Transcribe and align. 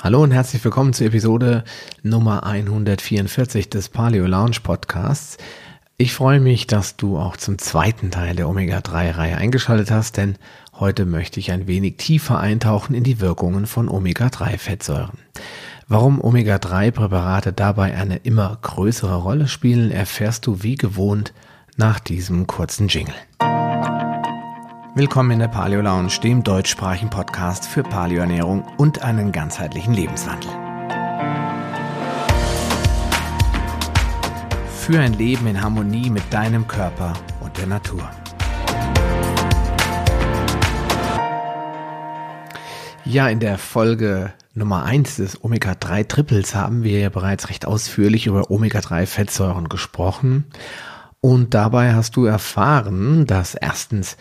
Hallo 0.00 0.22
und 0.22 0.30
herzlich 0.30 0.62
willkommen 0.62 0.92
zur 0.92 1.08
Episode 1.08 1.64
Nummer 2.04 2.46
144 2.46 3.68
des 3.68 3.88
Paleo 3.88 4.28
Lounge 4.28 4.58
Podcasts. 4.62 5.38
Ich 5.96 6.14
freue 6.14 6.38
mich, 6.38 6.68
dass 6.68 6.96
du 6.96 7.18
auch 7.18 7.36
zum 7.36 7.58
zweiten 7.58 8.12
Teil 8.12 8.36
der 8.36 8.48
Omega-3-Reihe 8.48 9.36
eingeschaltet 9.36 9.90
hast, 9.90 10.16
denn 10.16 10.36
heute 10.78 11.04
möchte 11.04 11.40
ich 11.40 11.50
ein 11.50 11.66
wenig 11.66 11.96
tiefer 11.96 12.38
eintauchen 12.38 12.94
in 12.94 13.02
die 13.02 13.20
Wirkungen 13.20 13.66
von 13.66 13.88
Omega-3-Fettsäuren. 13.88 15.18
Warum 15.88 16.22
Omega-3-Präparate 16.22 17.52
dabei 17.52 17.96
eine 17.96 18.18
immer 18.18 18.56
größere 18.62 19.16
Rolle 19.16 19.48
spielen, 19.48 19.90
erfährst 19.90 20.46
du 20.46 20.62
wie 20.62 20.76
gewohnt 20.76 21.32
nach 21.76 21.98
diesem 21.98 22.46
kurzen 22.46 22.86
Jingle. 22.86 23.14
Willkommen 24.98 25.30
in 25.30 25.38
der 25.38 25.46
Paleo 25.46 25.80
Lounge, 25.80 26.18
dem 26.24 26.42
deutschsprachigen 26.42 27.08
Podcast 27.08 27.68
für 27.68 27.84
Paleoernährung 27.84 28.64
und 28.78 29.00
einen 29.00 29.30
ganzheitlichen 29.30 29.94
Lebenswandel. 29.94 30.50
Für 34.76 34.98
ein 34.98 35.12
Leben 35.12 35.46
in 35.46 35.62
Harmonie 35.62 36.10
mit 36.10 36.24
deinem 36.32 36.66
Körper 36.66 37.12
und 37.38 37.56
der 37.58 37.68
Natur. 37.68 38.10
Ja, 43.04 43.28
in 43.28 43.38
der 43.38 43.56
Folge 43.56 44.32
Nummer 44.54 44.82
1 44.82 45.18
des 45.18 45.44
Omega-3 45.44 46.08
Triples 46.08 46.56
haben 46.56 46.82
wir 46.82 46.98
ja 46.98 47.08
bereits 47.08 47.50
recht 47.50 47.66
ausführlich 47.66 48.26
über 48.26 48.50
Omega-3 48.50 49.06
Fettsäuren 49.06 49.68
gesprochen. 49.68 50.46
Und 51.20 51.54
dabei 51.54 51.94
hast 51.94 52.16
du 52.16 52.24
erfahren, 52.24 53.26
dass 53.26 53.54
erstens 53.54 54.16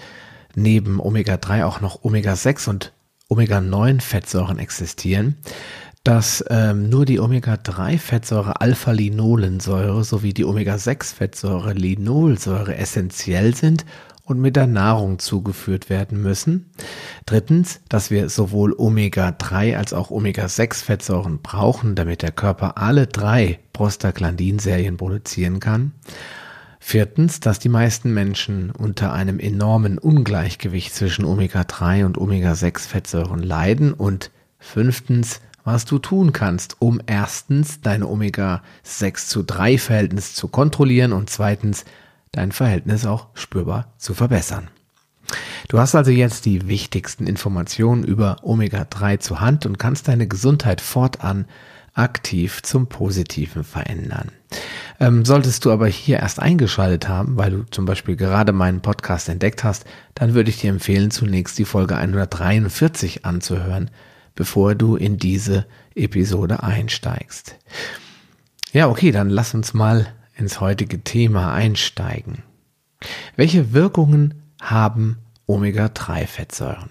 neben 0.57 0.99
Omega-3 0.99 1.65
auch 1.65 1.81
noch 1.81 2.03
Omega-6 2.03 2.67
und 2.67 2.93
Omega-9 3.29 4.57
existieren, 4.57 5.37
dass 6.03 6.43
ähm, 6.49 6.89
nur 6.89 7.05
die 7.05 7.19
Omega-3-Fettsäure 7.19 8.59
Alpha-Linolensäure 8.61 10.03
sowie 10.03 10.33
die 10.33 10.45
Omega-6-Fettsäure 10.45 11.73
Linolsäure 11.73 12.75
essentiell 12.75 13.55
sind 13.55 13.85
und 14.23 14.39
mit 14.39 14.55
der 14.55 14.67
Nahrung 14.67 15.19
zugeführt 15.19 15.89
werden 15.89 16.21
müssen. 16.21 16.71
Drittens, 17.25 17.81
dass 17.87 18.09
wir 18.09 18.29
sowohl 18.29 18.73
Omega-3 18.73 19.77
als 19.77 19.93
auch 19.93 20.09
Omega-6-Fettsäuren 20.09 21.39
brauchen, 21.41 21.95
damit 21.95 22.23
der 22.23 22.31
Körper 22.31 22.77
alle 22.77 23.05
drei 23.05 23.59
Prostaglandinserien 23.73 24.97
produzieren 24.97 25.59
kann. 25.59 25.91
Viertens, 26.89 27.41
dass 27.41 27.59
die 27.59 27.67
meisten 27.67 28.13
Menschen 28.13 28.71
unter 28.71 29.11
einem 29.11 29.39
enormen 29.41 29.97
Ungleichgewicht 29.97 30.95
zwischen 30.95 31.25
Omega-3 31.25 32.05
und 32.05 32.17
Omega-6-Fettsäuren 32.17 33.43
leiden. 33.43 33.91
Und 33.91 34.31
fünftens, 34.57 35.41
was 35.65 35.83
du 35.83 35.99
tun 35.99 36.31
kannst, 36.31 36.77
um 36.79 37.01
erstens 37.05 37.81
dein 37.81 38.03
Omega-6 38.03 39.27
zu 39.27 39.43
3 39.43 39.77
Verhältnis 39.77 40.33
zu 40.33 40.47
kontrollieren 40.47 41.11
und 41.11 41.29
zweitens 41.29 41.83
dein 42.31 42.53
Verhältnis 42.53 43.05
auch 43.05 43.27
spürbar 43.33 43.91
zu 43.97 44.13
verbessern. 44.13 44.69
Du 45.67 45.79
hast 45.79 45.93
also 45.93 46.11
jetzt 46.11 46.45
die 46.45 46.69
wichtigsten 46.69 47.27
Informationen 47.27 48.05
über 48.05 48.37
Omega-3 48.43 49.19
zur 49.19 49.41
Hand 49.41 49.65
und 49.65 49.77
kannst 49.77 50.07
deine 50.07 50.25
Gesundheit 50.25 50.79
fortan 50.79 51.47
aktiv 51.97 52.61
zum 52.63 52.87
Positiven 52.87 53.63
verändern. 53.63 54.31
Ähm, 54.99 55.25
solltest 55.25 55.65
du 55.65 55.71
aber 55.71 55.87
hier 55.87 56.17
erst 56.17 56.39
eingeschaltet 56.39 57.07
haben, 57.07 57.37
weil 57.37 57.51
du 57.51 57.63
zum 57.71 57.85
Beispiel 57.85 58.15
gerade 58.15 58.53
meinen 58.53 58.81
Podcast 58.81 59.29
entdeckt 59.29 59.63
hast, 59.63 59.85
dann 60.15 60.33
würde 60.33 60.49
ich 60.49 60.59
dir 60.59 60.69
empfehlen, 60.69 61.11
zunächst 61.11 61.57
die 61.57 61.65
Folge 61.65 61.97
143 61.97 63.25
anzuhören, 63.25 63.91
bevor 64.35 64.75
du 64.75 64.95
in 64.95 65.17
diese 65.17 65.65
Episode 65.95 66.63
einsteigst. 66.63 67.55
Ja, 68.71 68.89
okay, 68.89 69.11
dann 69.11 69.29
lass 69.29 69.53
uns 69.53 69.73
mal 69.73 70.07
ins 70.35 70.59
heutige 70.59 71.03
Thema 71.03 71.53
einsteigen. 71.53 72.43
Welche 73.35 73.73
Wirkungen 73.73 74.43
haben 74.61 75.17
Omega-3-Fettsäuren? 75.45 76.89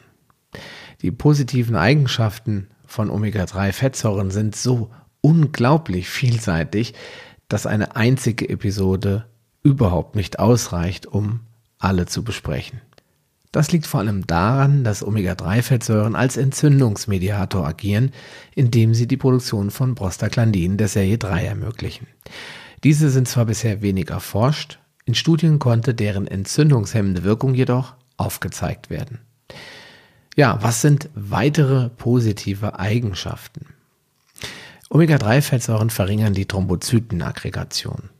Die 1.02 1.10
positiven 1.10 1.76
Eigenschaften 1.76 2.69
von 2.86 3.10
Omega-3-Fettsäuren 3.10 4.30
sind 4.30 4.56
so 4.56 4.91
unglaublich 5.20 6.08
vielseitig, 6.08 6.94
dass 7.48 7.66
eine 7.66 7.97
einzige 7.97 8.48
Episode 8.48 9.26
überhaupt 9.62 10.16
nicht 10.16 10.38
ausreicht, 10.38 11.06
um 11.06 11.41
alle 11.78 12.06
zu 12.06 12.25
besprechen. 12.25 12.80
Das 13.52 13.72
liegt 13.72 13.86
vor 13.86 14.00
allem 14.00 14.26
daran, 14.26 14.84
dass 14.84 15.02
Omega-3-Fettsäuren 15.02 16.14
als 16.14 16.36
Entzündungsmediator 16.36 17.66
agieren, 17.66 18.12
indem 18.54 18.94
sie 18.94 19.06
die 19.06 19.16
Produktion 19.16 19.70
von 19.70 19.94
Prostaglandinen 19.94 20.76
der 20.76 20.88
Serie 20.88 21.19
3 21.19 21.44
ermöglichen. 21.46 22.06
Diese 22.84 23.08
sind 23.10 23.28
zwar 23.28 23.46
bisher 23.46 23.82
wenig 23.82 24.10
erforscht, 24.10 24.78
in 25.06 25.14
Studien 25.14 25.58
konnte 25.58 25.94
deren 25.94 26.26
entzündungshemmende 26.26 27.22
Wirkung 27.22 27.54
jedoch 27.54 27.94
aufgezeigt 28.16 28.91
werden. 28.91 29.20
Ja, 30.36 30.62
was 30.62 30.82
sind 30.82 31.08
weitere 31.14 31.88
positive 31.88 32.78
Eigenschaften? 32.78 33.66
Omega-3-Fettsäuren 34.91 35.88
verringern 35.88 36.34
die 36.34 36.47
Thrombozytenaggregation. 36.47 38.10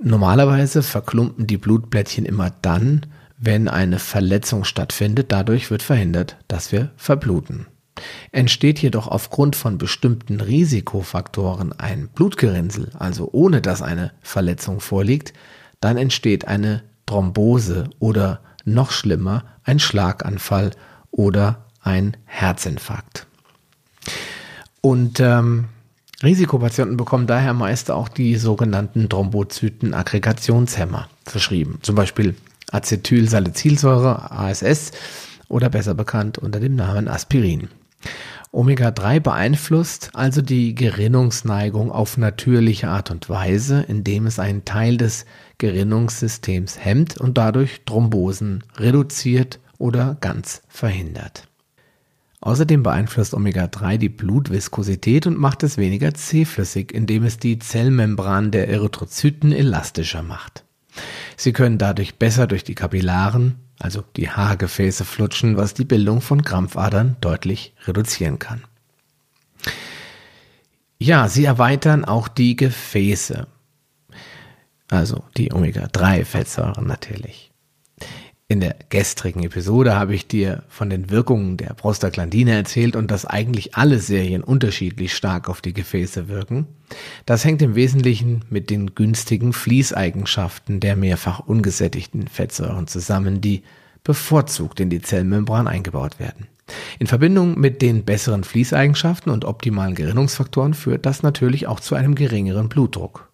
Normalerweise 0.00 0.82
verklumpen 0.82 1.46
die 1.46 1.58
Blutblättchen 1.58 2.24
immer 2.24 2.50
dann, 2.62 3.06
wenn 3.36 3.68
eine 3.68 3.98
Verletzung 3.98 4.64
stattfindet. 4.64 5.30
Dadurch 5.30 5.70
wird 5.70 5.82
verhindert, 5.82 6.38
dass 6.48 6.72
wir 6.72 6.92
verbluten. 6.96 7.66
Entsteht 8.32 8.78
jedoch 8.80 9.06
aufgrund 9.06 9.54
von 9.54 9.76
bestimmten 9.76 10.40
Risikofaktoren 10.40 11.72
ein 11.72 12.08
Blutgerinnsel, 12.08 12.92
also 12.98 13.28
ohne 13.32 13.60
dass 13.60 13.82
eine 13.82 14.12
Verletzung 14.22 14.80
vorliegt, 14.80 15.34
dann 15.80 15.98
entsteht 15.98 16.48
eine 16.48 16.84
Thrombose 17.06 17.90
oder 17.98 18.40
noch 18.74 18.90
schlimmer 18.90 19.44
ein 19.64 19.78
Schlaganfall 19.78 20.72
oder 21.10 21.64
ein 21.82 22.16
Herzinfarkt. 22.26 23.26
Und 24.80 25.20
ähm, 25.20 25.66
Risikopatienten 26.22 26.96
bekommen 26.96 27.26
daher 27.26 27.54
meist 27.54 27.90
auch 27.90 28.08
die 28.08 28.36
sogenannten 28.36 29.08
Thrombozytenaggregationshemmer 29.08 31.08
verschrieben, 31.24 31.78
zum 31.82 31.94
Beispiel 31.94 32.34
Acetylsalicylsäure, 32.72 34.30
ASS 34.30 34.92
oder 35.48 35.70
besser 35.70 35.94
bekannt 35.94 36.38
unter 36.38 36.60
dem 36.60 36.76
Namen 36.76 37.08
Aspirin. 37.08 37.68
Omega-3 38.50 39.20
beeinflusst 39.20 40.10
also 40.14 40.40
die 40.40 40.74
Gerinnungsneigung 40.74 41.92
auf 41.92 42.16
natürliche 42.16 42.88
Art 42.88 43.10
und 43.10 43.28
Weise, 43.28 43.84
indem 43.86 44.26
es 44.26 44.38
einen 44.38 44.64
Teil 44.64 44.96
des 44.96 45.26
Gerinnungssystems 45.58 46.78
hemmt 46.78 47.18
und 47.18 47.36
dadurch 47.36 47.82
Thrombosen 47.84 48.64
reduziert 48.76 49.60
oder 49.78 50.16
ganz 50.20 50.62
verhindert. 50.68 51.48
Außerdem 52.40 52.84
beeinflusst 52.84 53.34
Omega-3 53.34 53.98
die 53.98 54.08
Blutviskosität 54.08 55.26
und 55.26 55.38
macht 55.38 55.64
es 55.64 55.76
weniger 55.76 56.14
zähflüssig, 56.14 56.92
indem 56.92 57.24
es 57.24 57.38
die 57.38 57.58
Zellmembran 57.58 58.52
der 58.52 58.68
Erythrozyten 58.68 59.50
elastischer 59.50 60.22
macht. 60.22 60.64
Sie 61.36 61.52
können 61.52 61.78
dadurch 61.78 62.16
besser 62.16 62.46
durch 62.46 62.62
die 62.62 62.76
Kapillaren, 62.76 63.56
also 63.78 64.04
die 64.16 64.30
Haargefäße 64.30 65.04
flutschen, 65.04 65.56
was 65.56 65.74
die 65.74 65.84
Bildung 65.84 66.20
von 66.20 66.42
Krampfadern 66.42 67.16
deutlich 67.20 67.74
reduzieren 67.86 68.38
kann. 68.38 68.62
Ja, 70.98 71.28
sie 71.28 71.44
erweitern 71.44 72.04
auch 72.04 72.28
die 72.28 72.56
Gefäße, 72.56 73.46
also 74.90 75.24
die 75.36 75.52
Omega-3-Fettsäuren 75.52 76.86
natürlich. 76.86 77.48
In 78.50 78.60
der 78.60 78.76
gestrigen 78.88 79.42
Episode 79.44 79.94
habe 79.94 80.14
ich 80.14 80.26
dir 80.26 80.62
von 80.68 80.88
den 80.88 81.10
Wirkungen 81.10 81.58
der 81.58 81.74
Prostaglandine 81.74 82.52
erzählt 82.52 82.96
und 82.96 83.10
dass 83.10 83.26
eigentlich 83.26 83.74
alle 83.74 83.98
Serien 83.98 84.42
unterschiedlich 84.42 85.14
stark 85.14 85.50
auf 85.50 85.60
die 85.60 85.74
Gefäße 85.74 86.28
wirken. 86.28 86.66
Das 87.26 87.44
hängt 87.44 87.60
im 87.60 87.74
Wesentlichen 87.74 88.46
mit 88.48 88.70
den 88.70 88.94
günstigen 88.94 89.52
Fließeigenschaften 89.52 90.80
der 90.80 90.96
mehrfach 90.96 91.40
ungesättigten 91.40 92.26
Fettsäuren 92.26 92.86
zusammen, 92.86 93.42
die 93.42 93.64
bevorzugt 94.02 94.80
in 94.80 94.88
die 94.88 95.02
Zellmembran 95.02 95.68
eingebaut 95.68 96.18
werden. 96.18 96.46
In 96.98 97.06
Verbindung 97.06 97.60
mit 97.60 97.82
den 97.82 98.06
besseren 98.06 98.44
Fließeigenschaften 98.44 99.30
und 99.30 99.44
optimalen 99.44 99.94
Gerinnungsfaktoren 99.94 100.72
führt 100.72 101.04
das 101.04 101.22
natürlich 101.22 101.66
auch 101.66 101.80
zu 101.80 101.94
einem 101.94 102.14
geringeren 102.14 102.70
Blutdruck. 102.70 103.30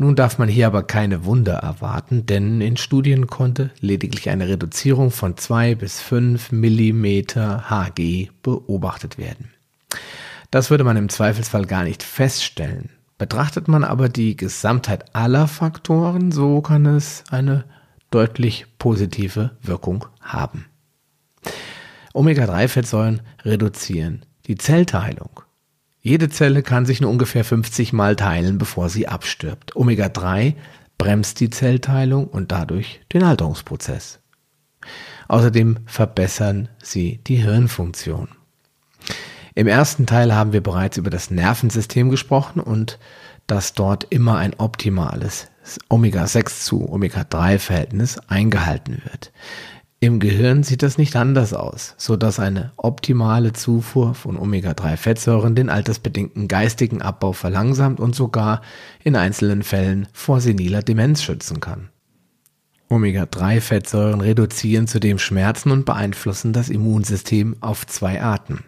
Nun 0.00 0.14
darf 0.14 0.38
man 0.38 0.48
hier 0.48 0.68
aber 0.68 0.84
keine 0.84 1.24
Wunder 1.24 1.54
erwarten, 1.54 2.24
denn 2.24 2.60
in 2.60 2.76
Studien 2.76 3.26
konnte 3.26 3.70
lediglich 3.80 4.30
eine 4.30 4.48
Reduzierung 4.48 5.10
von 5.10 5.36
2 5.36 5.74
bis 5.74 6.00
5 6.00 6.52
Millimeter 6.52 7.68
Hg 7.68 8.30
beobachtet 8.42 9.18
werden. 9.18 9.50
Das 10.52 10.70
würde 10.70 10.84
man 10.84 10.96
im 10.96 11.08
Zweifelsfall 11.08 11.66
gar 11.66 11.82
nicht 11.82 12.04
feststellen. 12.04 12.90
Betrachtet 13.18 13.66
man 13.66 13.82
aber 13.82 14.08
die 14.08 14.36
Gesamtheit 14.36 15.16
aller 15.16 15.48
Faktoren, 15.48 16.30
so 16.30 16.60
kann 16.62 16.86
es 16.86 17.24
eine 17.30 17.64
deutlich 18.12 18.66
positive 18.78 19.56
Wirkung 19.62 20.06
haben. 20.20 20.66
Omega-3-Fettsäuren 22.14 23.20
reduzieren 23.44 24.24
die 24.46 24.56
Zellteilung. 24.56 25.42
Jede 26.00 26.28
Zelle 26.28 26.62
kann 26.62 26.86
sich 26.86 27.00
nur 27.00 27.10
ungefähr 27.10 27.44
50 27.44 27.92
Mal 27.92 28.16
teilen, 28.16 28.58
bevor 28.58 28.88
sie 28.88 29.08
abstirbt. 29.08 29.76
Omega-3 29.76 30.54
bremst 30.96 31.40
die 31.40 31.50
Zellteilung 31.50 32.26
und 32.26 32.52
dadurch 32.52 33.00
den 33.12 33.22
Alterungsprozess. 33.22 34.20
Außerdem 35.28 35.78
verbessern 35.86 36.68
sie 36.82 37.18
die 37.26 37.36
Hirnfunktion. 37.36 38.28
Im 39.54 39.66
ersten 39.66 40.06
Teil 40.06 40.34
haben 40.34 40.52
wir 40.52 40.62
bereits 40.62 40.96
über 40.96 41.10
das 41.10 41.30
Nervensystem 41.30 42.10
gesprochen 42.10 42.60
und 42.60 42.98
dass 43.48 43.72
dort 43.72 44.06
immer 44.10 44.36
ein 44.36 44.54
optimales 44.54 45.48
Omega-6 45.88 46.64
zu 46.64 46.88
Omega-3-Verhältnis 46.88 48.18
eingehalten 48.28 49.02
wird. 49.04 49.32
Im 50.00 50.20
Gehirn 50.20 50.62
sieht 50.62 50.84
das 50.84 50.96
nicht 50.96 51.16
anders 51.16 51.52
aus, 51.52 51.94
so 51.96 52.16
dass 52.16 52.38
eine 52.38 52.70
optimale 52.76 53.52
Zufuhr 53.52 54.14
von 54.14 54.38
Omega-3-Fettsäuren 54.38 55.56
den 55.56 55.70
altersbedingten 55.70 56.46
geistigen 56.46 57.02
Abbau 57.02 57.32
verlangsamt 57.32 57.98
und 57.98 58.14
sogar 58.14 58.62
in 59.02 59.16
einzelnen 59.16 59.64
Fällen 59.64 60.06
vor 60.12 60.40
seniler 60.40 60.82
Demenz 60.82 61.22
schützen 61.22 61.58
kann. 61.58 61.88
Omega-3-Fettsäuren 62.88 64.20
reduzieren 64.20 64.86
zudem 64.86 65.18
Schmerzen 65.18 65.72
und 65.72 65.84
beeinflussen 65.84 66.52
das 66.52 66.68
Immunsystem 66.68 67.56
auf 67.60 67.84
zwei 67.84 68.22
Arten. 68.22 68.62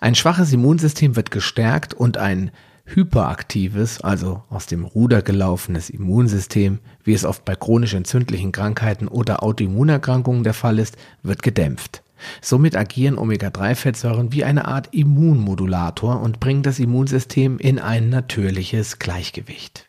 Ein 0.00 0.16
schwaches 0.16 0.52
Immunsystem 0.52 1.14
wird 1.14 1.30
gestärkt 1.30 1.94
und 1.94 2.18
ein 2.18 2.50
hyperaktives, 2.84 4.00
also 4.00 4.42
aus 4.50 4.66
dem 4.66 4.84
Ruder 4.84 5.22
gelaufenes 5.22 5.90
Immunsystem, 5.90 6.78
wie 7.04 7.12
es 7.12 7.24
oft 7.24 7.44
bei 7.44 7.54
chronisch 7.54 7.94
entzündlichen 7.94 8.52
Krankheiten 8.52 9.08
oder 9.08 9.42
Autoimmunerkrankungen 9.42 10.44
der 10.44 10.54
Fall 10.54 10.78
ist, 10.78 10.96
wird 11.22 11.42
gedämpft. 11.42 12.02
Somit 12.40 12.76
agieren 12.76 13.18
Omega-3-Fettsäuren 13.18 14.32
wie 14.32 14.44
eine 14.44 14.66
Art 14.66 14.94
Immunmodulator 14.94 16.20
und 16.20 16.40
bringen 16.40 16.62
das 16.62 16.78
Immunsystem 16.78 17.58
in 17.58 17.78
ein 17.78 18.10
natürliches 18.10 18.98
Gleichgewicht. 18.98 19.88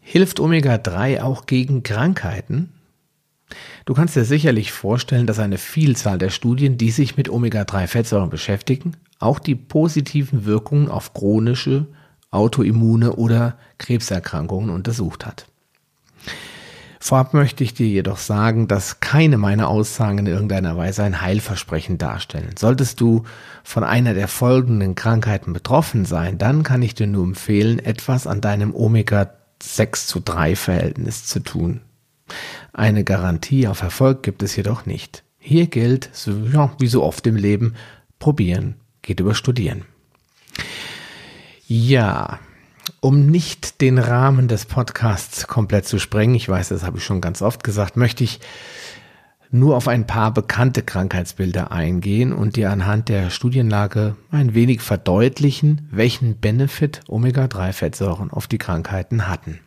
Hilft 0.00 0.38
Omega-3 0.38 1.22
auch 1.22 1.46
gegen 1.46 1.82
Krankheiten? 1.82 2.72
Du 3.86 3.94
kannst 3.94 4.16
dir 4.16 4.24
sicherlich 4.24 4.72
vorstellen, 4.72 5.28
dass 5.28 5.38
eine 5.38 5.58
Vielzahl 5.58 6.18
der 6.18 6.30
Studien, 6.30 6.76
die 6.76 6.90
sich 6.90 7.16
mit 7.16 7.28
Omega-3-Fettsäuren 7.28 8.30
beschäftigen, 8.30 8.96
auch 9.20 9.38
die 9.38 9.54
positiven 9.54 10.44
Wirkungen 10.44 10.88
auf 10.88 11.14
chronische, 11.14 11.86
autoimmune 12.32 13.12
oder 13.12 13.56
Krebserkrankungen 13.78 14.70
untersucht 14.70 15.24
hat. 15.24 15.46
Vorab 16.98 17.32
möchte 17.32 17.62
ich 17.62 17.74
dir 17.74 17.86
jedoch 17.86 18.16
sagen, 18.16 18.66
dass 18.66 18.98
keine 18.98 19.38
meiner 19.38 19.68
Aussagen 19.68 20.18
in 20.18 20.26
irgendeiner 20.26 20.76
Weise 20.76 21.04
ein 21.04 21.20
Heilversprechen 21.20 21.96
darstellen. 21.96 22.56
Solltest 22.58 23.00
du 23.00 23.22
von 23.62 23.84
einer 23.84 24.14
der 24.14 24.26
folgenden 24.26 24.96
Krankheiten 24.96 25.52
betroffen 25.52 26.04
sein, 26.04 26.38
dann 26.38 26.64
kann 26.64 26.82
ich 26.82 26.96
dir 26.96 27.06
nur 27.06 27.22
empfehlen, 27.22 27.78
etwas 27.78 28.26
an 28.26 28.40
deinem 28.40 28.74
Omega-6 28.74 30.08
zu 30.08 30.18
3 30.18 30.56
Verhältnis 30.56 31.24
zu 31.24 31.38
tun. 31.38 31.82
Eine 32.72 33.04
Garantie 33.04 33.68
auf 33.68 33.82
Erfolg 33.82 34.22
gibt 34.22 34.42
es 34.42 34.56
jedoch 34.56 34.86
nicht. 34.86 35.24
Hier 35.38 35.66
gilt, 35.66 36.10
ja, 36.52 36.72
wie 36.78 36.88
so 36.88 37.02
oft 37.02 37.26
im 37.26 37.36
Leben, 37.36 37.74
probieren 38.18 38.76
geht 39.02 39.20
über 39.20 39.34
Studieren. 39.34 39.84
Ja, 41.66 42.40
um 43.00 43.26
nicht 43.26 43.80
den 43.80 43.98
Rahmen 43.98 44.48
des 44.48 44.66
Podcasts 44.66 45.46
komplett 45.46 45.86
zu 45.86 45.98
sprengen, 45.98 46.34
ich 46.34 46.48
weiß, 46.48 46.68
das 46.68 46.82
habe 46.82 46.98
ich 46.98 47.04
schon 47.04 47.20
ganz 47.20 47.42
oft 47.42 47.64
gesagt, 47.64 47.96
möchte 47.96 48.24
ich 48.24 48.40
nur 49.50 49.76
auf 49.76 49.88
ein 49.88 50.06
paar 50.06 50.32
bekannte 50.32 50.82
Krankheitsbilder 50.82 51.70
eingehen 51.70 52.32
und 52.32 52.56
dir 52.56 52.70
anhand 52.70 53.08
der 53.08 53.30
Studienlage 53.30 54.16
ein 54.30 54.54
wenig 54.54 54.80
verdeutlichen, 54.80 55.88
welchen 55.90 56.38
Benefit 56.38 57.02
Omega-3-Fettsäuren 57.08 58.30
auf 58.30 58.46
die 58.48 58.58
Krankheiten 58.58 59.28
hatten. 59.28 59.60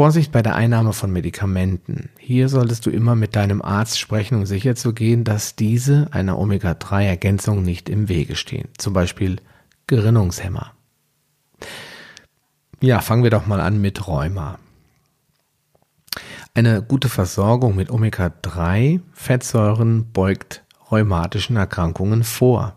Vorsicht 0.00 0.32
bei 0.32 0.40
der 0.40 0.54
Einnahme 0.54 0.94
von 0.94 1.12
Medikamenten. 1.12 2.08
Hier 2.18 2.48
solltest 2.48 2.86
du 2.86 2.90
immer 2.90 3.14
mit 3.14 3.36
deinem 3.36 3.60
Arzt 3.60 4.00
sprechen, 4.00 4.38
um 4.38 4.46
sicherzugehen, 4.46 5.24
dass 5.24 5.56
diese 5.56 6.08
einer 6.10 6.38
Omega-3-Ergänzung 6.38 7.62
nicht 7.62 7.90
im 7.90 8.08
Wege 8.08 8.34
stehen. 8.34 8.68
Zum 8.78 8.94
Beispiel 8.94 9.36
Gerinnungshemmer. 9.88 10.72
Ja, 12.80 13.02
fangen 13.02 13.24
wir 13.24 13.30
doch 13.30 13.44
mal 13.44 13.60
an 13.60 13.78
mit 13.82 14.08
Rheuma. 14.08 14.58
Eine 16.54 16.80
gute 16.80 17.10
Versorgung 17.10 17.76
mit 17.76 17.90
Omega-3-Fettsäuren 17.90 20.12
beugt 20.14 20.64
rheumatischen 20.90 21.56
Erkrankungen 21.56 22.24
vor. 22.24 22.74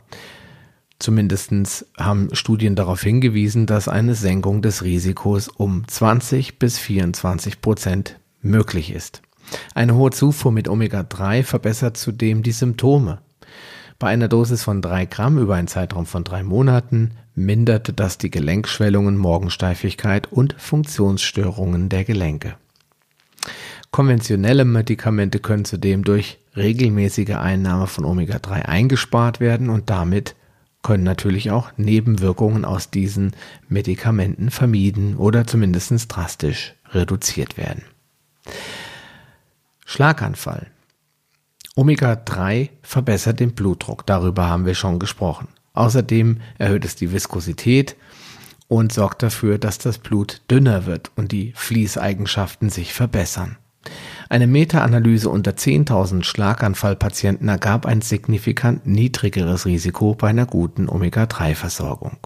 Zumindest 1.03 1.51
haben 1.97 2.33
Studien 2.33 2.77
darauf 2.77 3.01
hingewiesen, 3.01 3.65
dass 3.65 3.89
eine 3.89 4.15
Senkung 4.15 4.61
des 4.61 4.85
Risikos 4.85 5.49
um 5.49 5.85
20 5.85 6.59
bis 6.59 6.79
24 6.79 7.59
Prozent 7.59 8.21
möglich 8.41 8.89
ist. 8.89 9.21
Eine 9.75 9.95
hohe 9.95 10.11
Zufuhr 10.11 10.53
mit 10.53 10.69
Omega-3 10.69 11.43
verbessert 11.43 11.97
zudem 11.97 12.41
die 12.41 12.53
Symptome. 12.53 13.19
Bei 13.99 14.07
einer 14.07 14.29
Dosis 14.29 14.63
von 14.63 14.81
3 14.81 15.05
Gramm 15.07 15.39
über 15.39 15.55
einen 15.55 15.67
Zeitraum 15.67 16.05
von 16.05 16.23
drei 16.23 16.41
Monaten 16.41 17.11
minderte 17.35 17.91
das 17.91 18.17
die 18.17 18.31
Gelenkschwellungen, 18.31 19.17
Morgensteifigkeit 19.17 20.31
und 20.31 20.55
Funktionsstörungen 20.57 21.89
der 21.89 22.05
Gelenke. 22.05 22.55
Konventionelle 23.91 24.63
Medikamente 24.63 25.39
können 25.39 25.65
zudem 25.65 26.05
durch 26.05 26.39
regelmäßige 26.55 27.31
Einnahme 27.31 27.87
von 27.87 28.05
Omega-3 28.05 28.61
eingespart 28.61 29.41
werden 29.41 29.69
und 29.69 29.89
damit 29.89 30.35
können 30.83 31.03
natürlich 31.03 31.49
auch 31.49 31.71
Nebenwirkungen 31.77 32.65
aus 32.65 32.91
diesen 32.91 33.35
Medikamenten 33.67 34.51
vermieden 34.51 35.15
oder 35.15 35.47
zumindest 35.47 36.15
drastisch 36.15 36.75
reduziert 36.91 37.57
werden. 37.57 37.83
Schlaganfall. 39.85 40.67
Omega-3 41.75 42.69
verbessert 42.83 43.39
den 43.39 43.53
Blutdruck, 43.53 44.05
darüber 44.05 44.47
haben 44.47 44.65
wir 44.65 44.75
schon 44.75 44.99
gesprochen. 44.99 45.47
Außerdem 45.73 46.39
erhöht 46.59 46.85
es 46.85 46.95
die 46.95 47.11
Viskosität 47.11 47.95
und 48.67 48.93
sorgt 48.93 49.23
dafür, 49.23 49.57
dass 49.57 49.79
das 49.79 49.97
Blut 49.97 50.41
dünner 50.51 50.85
wird 50.85 51.11
und 51.15 51.31
die 51.31 51.51
Fließeigenschaften 51.55 52.69
sich 52.69 52.93
verbessern. 52.93 53.57
Eine 54.29 54.47
Meta-Analyse 54.47 55.29
unter 55.29 55.51
10.000 55.51 56.23
Schlaganfallpatienten 56.23 57.49
ergab 57.49 57.85
ein 57.85 58.01
signifikant 58.01 58.87
niedrigeres 58.87 59.65
Risiko 59.65 60.15
bei 60.15 60.29
einer 60.29 60.45
guten 60.45 60.89
Omega-3-Versorgung. 60.89 62.17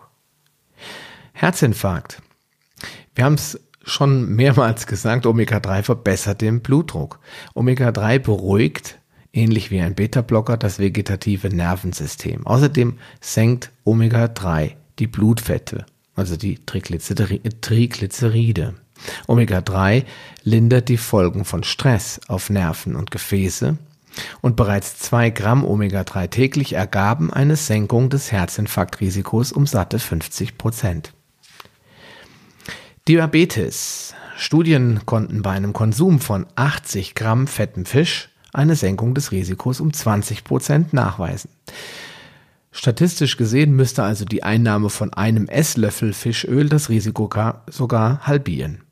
Herzinfarkt. 1.33 2.21
Wir 3.15 3.25
haben 3.25 3.35
es 3.35 3.59
schon 3.83 4.35
mehrmals 4.35 4.85
gesagt, 4.85 5.25
Omega-3 5.25 5.83
verbessert 5.83 6.41
den 6.41 6.61
Blutdruck. 6.61 7.19
Omega-3 7.55 8.19
beruhigt, 8.19 8.99
ähnlich 9.33 9.71
wie 9.71 9.81
ein 9.81 9.95
Beta-Blocker, 9.95 10.57
das 10.57 10.79
vegetative 10.79 11.49
Nervensystem. 11.49 12.45
Außerdem 12.45 12.97
senkt 13.21 13.71
Omega-3 13.85 14.73
die 14.99 15.07
Blutfette, 15.07 15.85
also 16.15 16.37
die 16.37 16.59
Triglyceride. 16.65 18.75
Omega-3 19.27 20.05
lindert 20.43 20.89
die 20.89 20.97
Folgen 20.97 21.45
von 21.45 21.63
Stress 21.63 22.21
auf 22.27 22.49
Nerven 22.49 22.95
und 22.95 23.11
Gefäße 23.11 23.77
und 24.41 24.55
bereits 24.55 24.97
zwei 24.99 25.29
Gramm 25.29 25.63
Omega-3 25.63 26.29
täglich 26.29 26.73
ergaben 26.73 27.31
eine 27.31 27.55
Senkung 27.55 28.09
des 28.09 28.31
Herzinfarktrisikos 28.31 29.51
um 29.51 29.67
satte 29.67 29.99
50 29.99 30.57
Prozent. 30.57 31.13
Diabetes. 33.07 34.13
Studien 34.35 35.01
konnten 35.05 35.41
bei 35.41 35.51
einem 35.51 35.73
Konsum 35.73 36.19
von 36.19 36.45
80 36.55 37.15
Gramm 37.15 37.47
fettem 37.47 37.85
Fisch 37.85 38.29
eine 38.53 38.75
Senkung 38.75 39.15
des 39.15 39.31
Risikos 39.31 39.79
um 39.79 39.93
20 39.93 40.43
Prozent 40.43 40.93
nachweisen. 40.93 41.49
Statistisch 42.71 43.37
gesehen 43.37 43.75
müsste 43.75 44.03
also 44.03 44.25
die 44.25 44.43
Einnahme 44.43 44.89
von 44.89 45.13
einem 45.13 45.47
Esslöffel 45.47 46.13
Fischöl 46.13 46.69
das 46.69 46.89
Risiko 46.89 47.29
sogar 47.67 48.27
halbieren. 48.27 48.83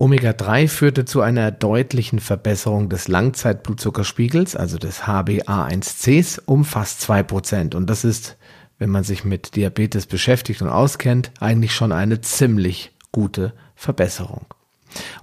Omega-3 0.00 0.66
führte 0.66 1.04
zu 1.04 1.20
einer 1.20 1.50
deutlichen 1.50 2.20
Verbesserung 2.20 2.88
des 2.88 3.06
Langzeitblutzuckerspiegels, 3.06 4.56
also 4.56 4.78
des 4.78 5.02
HbA1cs, 5.02 6.40
um 6.46 6.64
fast 6.64 7.02
2%. 7.02 7.76
Und 7.76 7.90
das 7.90 8.04
ist, 8.04 8.38
wenn 8.78 8.88
man 8.88 9.04
sich 9.04 9.26
mit 9.26 9.56
Diabetes 9.56 10.06
beschäftigt 10.06 10.62
und 10.62 10.70
auskennt, 10.70 11.32
eigentlich 11.38 11.74
schon 11.74 11.92
eine 11.92 12.22
ziemlich 12.22 12.92
gute 13.12 13.52
Verbesserung. 13.74 14.46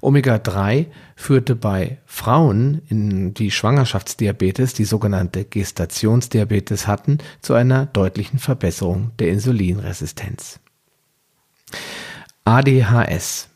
Omega-3 0.02 0.86
führte 1.16 1.56
bei 1.56 1.98
Frauen, 2.06 2.84
in 2.88 3.34
die 3.34 3.50
Schwangerschaftsdiabetes, 3.50 4.76
die 4.76 4.86
sogenannte 4.86 5.44
Gestationsdiabetes 5.44 6.86
hatten, 6.86 7.18
zu 7.42 7.56
einer 7.56 7.88
deutlichen 7.88 8.38
Verbesserung 8.38 9.10
der 9.18 9.30
Insulinresistenz. 9.30 10.60
ADHS 12.46 13.50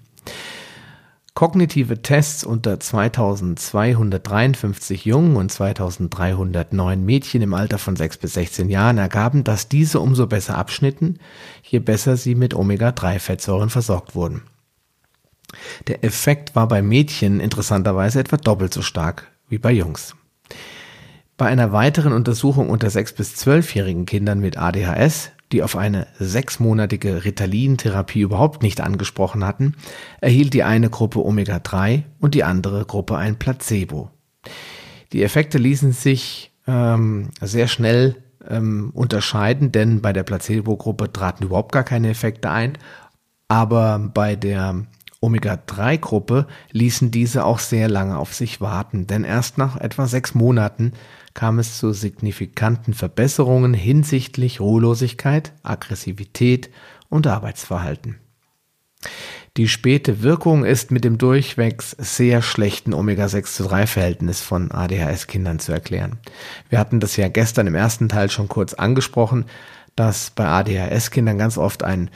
Kognitive 1.34 2.00
Tests 2.00 2.44
unter 2.44 2.80
2253 2.80 5.04
Jungen 5.04 5.36
und 5.36 5.52
2309 5.52 7.04
Mädchen 7.04 7.42
im 7.42 7.52
Alter 7.52 7.76
von 7.76 7.94
6 7.94 8.16
bis 8.16 8.32
16 8.32 8.70
Jahren 8.70 8.96
ergaben, 8.96 9.44
dass 9.44 9.68
diese 9.68 10.00
umso 10.00 10.26
besser 10.26 10.56
abschnitten, 10.56 11.18
je 11.62 11.78
besser 11.78 12.16
sie 12.16 12.34
mit 12.34 12.54
Omega-3-Fettsäuren 12.54 13.68
versorgt 13.68 14.14
wurden. 14.14 14.44
Der 15.88 16.04
Effekt 16.04 16.56
war 16.56 16.68
bei 16.68 16.80
Mädchen 16.80 17.38
interessanterweise 17.38 18.18
etwa 18.18 18.38
doppelt 18.38 18.72
so 18.72 18.80
stark 18.80 19.30
wie 19.50 19.58
bei 19.58 19.72
Jungs. 19.72 20.16
Bei 21.36 21.46
einer 21.46 21.72
weiteren 21.72 22.12
Untersuchung 22.12 22.70
unter 22.70 22.88
6 22.88 23.12
bis 23.12 23.34
12-jährigen 23.34 24.06
Kindern 24.06 24.40
mit 24.40 24.56
ADHS 24.58 25.32
die 25.52 25.62
auf 25.62 25.76
eine 25.76 26.06
sechsmonatige 26.18 27.24
Ritalin-Therapie 27.24 28.20
überhaupt 28.20 28.62
nicht 28.62 28.80
angesprochen 28.80 29.44
hatten, 29.44 29.74
erhielt 30.20 30.54
die 30.54 30.64
eine 30.64 30.90
Gruppe 30.90 31.20
Omega-3 31.20 32.02
und 32.18 32.34
die 32.34 32.44
andere 32.44 32.84
Gruppe 32.84 33.16
ein 33.16 33.36
Placebo. 33.36 34.10
Die 35.12 35.22
Effekte 35.22 35.58
ließen 35.58 35.92
sich 35.92 36.52
ähm, 36.66 37.30
sehr 37.40 37.68
schnell 37.68 38.16
ähm, 38.48 38.90
unterscheiden, 38.92 39.70
denn 39.70 40.02
bei 40.02 40.12
der 40.12 40.24
Placebo-Gruppe 40.24 41.12
traten 41.12 41.44
überhaupt 41.44 41.72
gar 41.72 41.84
keine 41.84 42.10
Effekte 42.10 42.50
ein, 42.50 42.76
aber 43.46 44.10
bei 44.12 44.34
der 44.34 44.86
Omega-3-Gruppe 45.20 46.46
ließen 46.72 47.12
diese 47.12 47.44
auch 47.44 47.60
sehr 47.60 47.88
lange 47.88 48.18
auf 48.18 48.34
sich 48.34 48.60
warten, 48.60 49.06
denn 49.06 49.22
erst 49.22 49.58
nach 49.58 49.76
etwa 49.76 50.06
sechs 50.06 50.34
Monaten 50.34 50.92
kam 51.36 51.58
es 51.58 51.78
zu 51.78 51.92
signifikanten 51.92 52.94
Verbesserungen 52.94 53.74
hinsichtlich 53.74 54.58
Ruhelosigkeit, 54.58 55.52
Aggressivität 55.62 56.70
und 57.10 57.26
Arbeitsverhalten. 57.26 58.16
Die 59.58 59.68
späte 59.68 60.22
Wirkung 60.22 60.64
ist 60.64 60.90
mit 60.90 61.04
dem 61.04 61.18
durchwegs 61.18 61.94
sehr 61.98 62.40
schlechten 62.40 62.94
Omega-6 62.94 63.54
zu 63.54 63.64
3 63.64 63.86
Verhältnis 63.86 64.40
von 64.40 64.72
ADHS-Kindern 64.72 65.58
zu 65.58 65.72
erklären. 65.72 66.16
Wir 66.70 66.78
hatten 66.78 67.00
das 67.00 67.16
ja 67.16 67.28
gestern 67.28 67.66
im 67.66 67.74
ersten 67.74 68.08
Teil 68.08 68.30
schon 68.30 68.48
kurz 68.48 68.72
angesprochen, 68.72 69.44
dass 69.94 70.30
bei 70.30 70.46
ADHS-Kindern 70.46 71.36
ganz 71.36 71.58
oft 71.58 71.84
ein, 71.84 72.10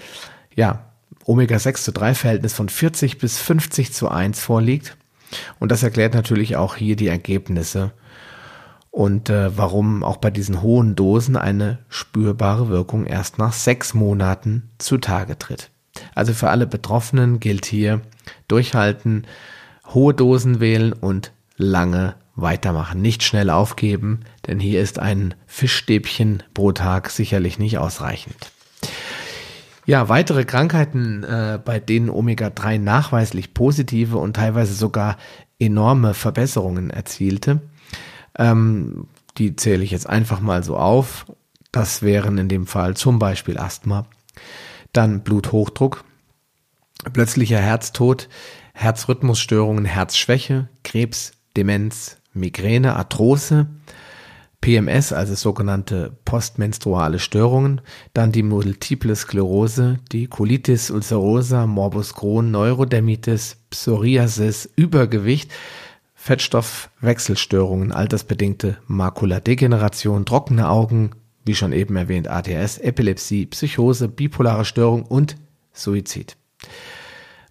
ja, 0.54 0.86
Omega-6 1.26 1.82
zu 1.82 1.92
3 1.92 2.14
Verhältnis 2.14 2.54
von 2.54 2.70
40 2.70 3.18
bis 3.18 3.38
50 3.38 3.92
zu 3.92 4.08
1 4.08 4.40
vorliegt. 4.40 4.96
Und 5.58 5.70
das 5.70 5.82
erklärt 5.82 6.14
natürlich 6.14 6.56
auch 6.56 6.76
hier 6.76 6.96
die 6.96 7.08
Ergebnisse 7.08 7.92
und 8.90 9.30
äh, 9.30 9.56
warum 9.56 10.02
auch 10.02 10.16
bei 10.16 10.30
diesen 10.30 10.62
hohen 10.62 10.97
Dosen 10.97 11.37
eine 11.37 11.78
spürbare 11.88 12.68
Wirkung 12.68 13.06
erst 13.06 13.38
nach 13.38 13.52
sechs 13.52 13.94
Monaten 13.94 14.70
zutage 14.78 15.38
tritt. 15.38 15.70
Also 16.14 16.32
für 16.32 16.50
alle 16.50 16.66
Betroffenen 16.66 17.40
gilt 17.40 17.66
hier 17.66 18.00
durchhalten, 18.49 19.26
hohe 19.92 20.14
Dosen 20.14 20.61
wählen 20.61 20.92
und 20.92 21.32
lange 21.56 22.14
weitermachen. 22.37 23.02
Nicht 23.02 23.23
schnell 23.23 23.50
aufgeben, 23.50 24.20
denn 24.47 24.61
hier 24.61 24.80
ist 24.80 24.99
ein 24.99 25.35
Fischstäbchen 25.47 26.42
pro 26.54 26.73
Tag 26.73 27.11
sicherlich 27.11 27.59
nicht 27.59 27.78
ausreichend. 27.78 28.52
Ja, 29.87 30.09
weitere 30.09 30.44
Krankheiten, 30.44 31.25
äh, 31.25 31.59
bei 31.62 31.80
denen 31.80 32.11
Omega-3 32.11 32.78
nachweislich 32.78 33.54
positive 33.54 34.18
und 34.18 34.37
teilweise 34.37 34.75
sogar 34.75 35.16
enorme 35.59 36.14
Verbesserungen 36.14 36.90
erzielte, 36.90 37.61
ähm, 38.38 39.06
die 39.38 39.56
zähle 39.56 39.84
ich 39.84 39.90
jetzt 39.90 40.08
einfach 40.08 40.40
mal 40.40 40.62
so 40.62 40.76
auf. 40.76 41.26
Das 41.72 42.02
wären 42.02 42.38
in 42.38 42.49
dem 42.49 42.66
Fall 42.66 42.96
zum 42.96 43.18
Beispiel 43.18 43.58
Asthma, 43.58 44.06
dann 44.92 45.22
Bluthochdruck, 45.22 46.04
plötzlicher 47.12 47.58
Herztod, 47.58 48.28
Herzrhythmusstörungen, 48.75 49.84
Herzschwäche, 49.84 50.68
Krebs, 50.82 51.32
Demenz, 51.56 52.18
Migräne, 52.32 52.96
Arthrose, 52.96 53.66
PMS, 54.60 55.12
also 55.12 55.34
sogenannte 55.34 56.16
postmenstruale 56.25 57.18
Störungen, 57.18 57.80
dann 58.12 58.30
die 58.30 58.42
Multiple 58.42 59.16
Sklerose, 59.16 59.99
die 60.12 60.26
Colitis 60.26 60.90
ulcerosa, 60.90 61.66
Morbus 61.66 62.14
Crohn, 62.14 62.50
Neurodermitis, 62.50 63.56
Psoriasis, 63.70 64.68
Übergewicht, 64.76 65.50
Fettstoffwechselstörungen, 66.22 67.92
altersbedingte 67.92 68.76
Makuladegeneration, 68.86 70.26
trockene 70.26 70.68
Augen, 70.68 71.12
wie 71.46 71.54
schon 71.54 71.72
eben 71.72 71.96
erwähnt 71.96 72.28
ADS, 72.28 72.76
Epilepsie, 72.76 73.46
Psychose, 73.46 74.06
bipolare 74.06 74.66
Störung 74.66 75.04
und 75.04 75.36
Suizid. 75.72 76.36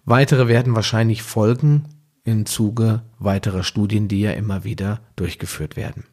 Weitere 0.04 0.46
werden 0.46 0.76
wahrscheinlich 0.76 1.24
folgen 1.24 1.86
im 2.22 2.46
Zuge 2.46 3.02
weiterer 3.18 3.64
Studien, 3.64 4.06
die 4.06 4.20
ja 4.20 4.30
immer 4.30 4.62
wieder 4.62 5.00
durchgeführt 5.16 5.74
werden. 5.74 6.04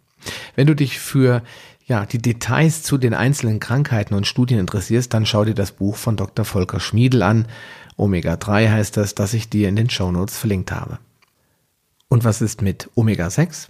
Wenn 0.55 0.65
du 0.65 0.75
dich 0.75 0.97
für 0.97 1.43
ja, 1.85 2.07
die 2.07 2.21
Details 2.21 2.81
zu 2.81 2.97
den 2.97 3.13
einzelnen 3.13 3.59
Krankheiten 3.59 4.15
und 4.15 4.25
Studien 4.25 4.59
interessierst, 4.59 5.13
dann 5.13 5.27
schau 5.27 5.45
dir 5.45 5.53
das 5.53 5.73
Buch 5.73 5.95
von 5.95 6.17
Dr. 6.17 6.43
Volker 6.43 6.79
Schmiedel 6.79 7.21
an. 7.21 7.47
Omega 7.97 8.35
3 8.35 8.69
heißt 8.69 8.97
das, 8.97 9.13
das 9.13 9.35
ich 9.35 9.47
dir 9.47 9.69
in 9.69 9.75
den 9.75 9.91
Show 9.91 10.11
Notes 10.11 10.35
verlinkt 10.35 10.71
habe. 10.71 10.97
Und 12.09 12.23
was 12.23 12.41
ist 12.41 12.61
mit 12.61 12.89
Omega-6? 12.95 13.69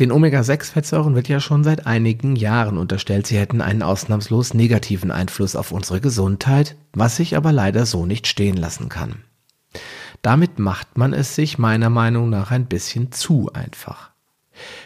Den 0.00 0.12
Omega-6-Fettsäuren 0.12 1.16
wird 1.16 1.28
ja 1.28 1.40
schon 1.40 1.64
seit 1.64 1.86
einigen 1.86 2.36
Jahren 2.36 2.78
unterstellt, 2.78 3.26
sie 3.26 3.38
hätten 3.38 3.60
einen 3.60 3.82
ausnahmslos 3.82 4.54
negativen 4.54 5.10
Einfluss 5.10 5.56
auf 5.56 5.72
unsere 5.72 6.00
Gesundheit, 6.00 6.76
was 6.92 7.16
sich 7.16 7.36
aber 7.36 7.50
leider 7.50 7.84
so 7.84 8.06
nicht 8.06 8.28
stehen 8.28 8.56
lassen 8.56 8.88
kann. 8.88 9.24
Damit 10.22 10.58
macht 10.58 10.98
man 10.98 11.12
es 11.12 11.34
sich 11.34 11.58
meiner 11.58 11.90
Meinung 11.90 12.30
nach 12.30 12.50
ein 12.50 12.66
bisschen 12.66 13.10
zu 13.12 13.50
einfach. 13.52 14.10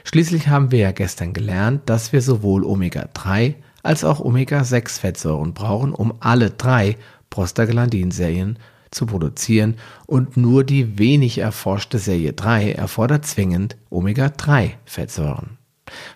Schließlich 0.05 0.49
haben 0.49 0.71
wir 0.71 0.79
ja 0.79 0.93
gestern 0.93 1.33
gelernt, 1.33 1.83
dass 1.87 2.13
wir 2.13 2.23
sowohl 2.23 2.65
Omega-3 2.65 3.55
als 3.83 4.05
auch 4.05 4.21
Omega-6-Fettsäuren 4.21 5.55
brauchen, 5.55 5.93
um 5.93 6.15
alle 6.21 6.51
drei 6.51 6.97
Prostaglandin-Serien 7.31 8.59
zu 8.93 9.07
produzieren 9.07 9.77
und 10.07 10.37
nur 10.37 10.65
die 10.65 10.99
wenig 10.99 11.39
erforschte 11.39 11.99
Serie 11.99 12.33
3 12.33 12.73
erfordert 12.73 13.27
zwingend 13.27 13.77
Omega-3-Fettsäuren. 13.91 15.59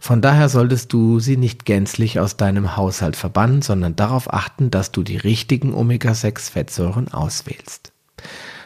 Von 0.01 0.23
daher 0.23 0.49
solltest 0.49 0.93
du 0.93 1.19
sie 1.19 1.37
nicht 1.37 1.65
gänzlich 1.65 2.21
aus 2.21 2.37
deinem 2.37 2.77
Haushalt 2.77 3.17
verbannen, 3.17 3.63
sondern 3.63 3.97
darauf 3.97 4.33
achten, 4.33 4.71
dass 4.71 4.93
du 4.93 5.03
die 5.03 5.17
richtigen 5.17 5.75
Omega-6-Fettsäuren 5.75 7.13
auswählst. 7.13 7.93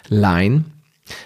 Lein, 0.08 0.66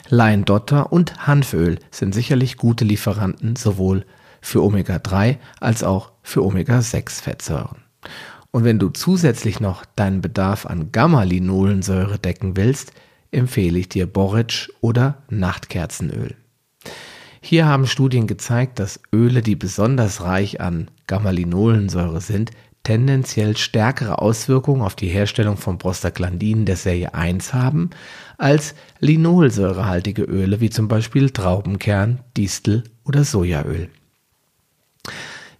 Leindotter 0.08 0.92
und 0.92 1.26
Hanföl 1.26 1.78
sind 1.90 2.14
sicherlich 2.14 2.56
gute 2.56 2.84
Lieferanten 2.84 3.56
sowohl 3.56 4.06
für 4.40 4.62
Omega-3 4.62 5.38
als 5.60 5.82
auch 5.82 6.12
für 6.22 6.44
Omega-6-Fettsäuren. 6.44 7.78
Und 8.54 8.62
wenn 8.62 8.78
du 8.78 8.88
zusätzlich 8.90 9.58
noch 9.58 9.84
deinen 9.96 10.20
Bedarf 10.20 10.64
an 10.64 10.92
Gamma-Linolensäure 10.92 12.20
decken 12.20 12.56
willst, 12.56 12.92
empfehle 13.32 13.80
ich 13.80 13.88
dir 13.88 14.06
Boric 14.06 14.70
oder 14.80 15.24
Nachtkerzenöl. 15.28 16.36
Hier 17.40 17.66
haben 17.66 17.88
Studien 17.88 18.28
gezeigt, 18.28 18.78
dass 18.78 19.00
Öle, 19.12 19.42
die 19.42 19.56
besonders 19.56 20.22
reich 20.22 20.60
an 20.60 20.88
Gamma-Linolensäure 21.08 22.20
sind, 22.20 22.52
tendenziell 22.84 23.56
stärkere 23.56 24.20
Auswirkungen 24.20 24.82
auf 24.82 24.94
die 24.94 25.08
Herstellung 25.08 25.56
von 25.56 25.78
Prostaglandinen 25.78 26.64
der 26.64 26.76
Serie 26.76 27.12
1 27.12 27.54
haben 27.54 27.90
als 28.38 28.76
linolsäurehaltige 29.00 30.22
Öle 30.22 30.60
wie 30.60 30.70
zum 30.70 30.86
Beispiel 30.86 31.30
Traubenkern, 31.30 32.20
Distel 32.36 32.84
oder 33.04 33.24
Sojaöl. 33.24 33.88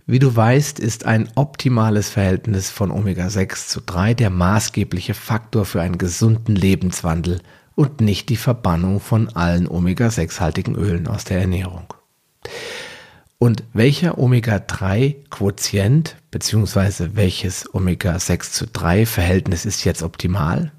Wie 0.06 0.18
du 0.18 0.36
weißt, 0.36 0.80
ist 0.80 1.06
ein 1.06 1.30
optimales 1.34 2.10
Verhältnis 2.10 2.68
von 2.68 2.90
Omega-6 2.90 3.68
zu 3.68 3.80
3 3.80 4.12
der 4.12 4.28
maßgebliche 4.28 5.14
Faktor 5.14 5.64
für 5.64 5.80
einen 5.80 5.96
gesunden 5.96 6.56
Lebenswandel 6.56 7.40
und 7.74 8.02
nicht 8.02 8.28
die 8.28 8.36
Verbannung 8.36 9.00
von 9.00 9.30
allen 9.30 9.66
Omega-6-haltigen 9.66 10.74
Ölen 10.74 11.06
aus 11.06 11.24
der 11.24 11.40
Ernährung. 11.40 11.94
Und 13.38 13.64
welcher 13.72 14.18
Omega-3-Quotient 14.18 16.16
bzw. 16.30 17.10
welches 17.14 17.74
Omega-6 17.74 18.52
zu 18.52 18.66
3 18.66 19.06
Verhältnis 19.06 19.64
ist 19.64 19.84
jetzt 19.84 20.02
optimal? 20.02 20.70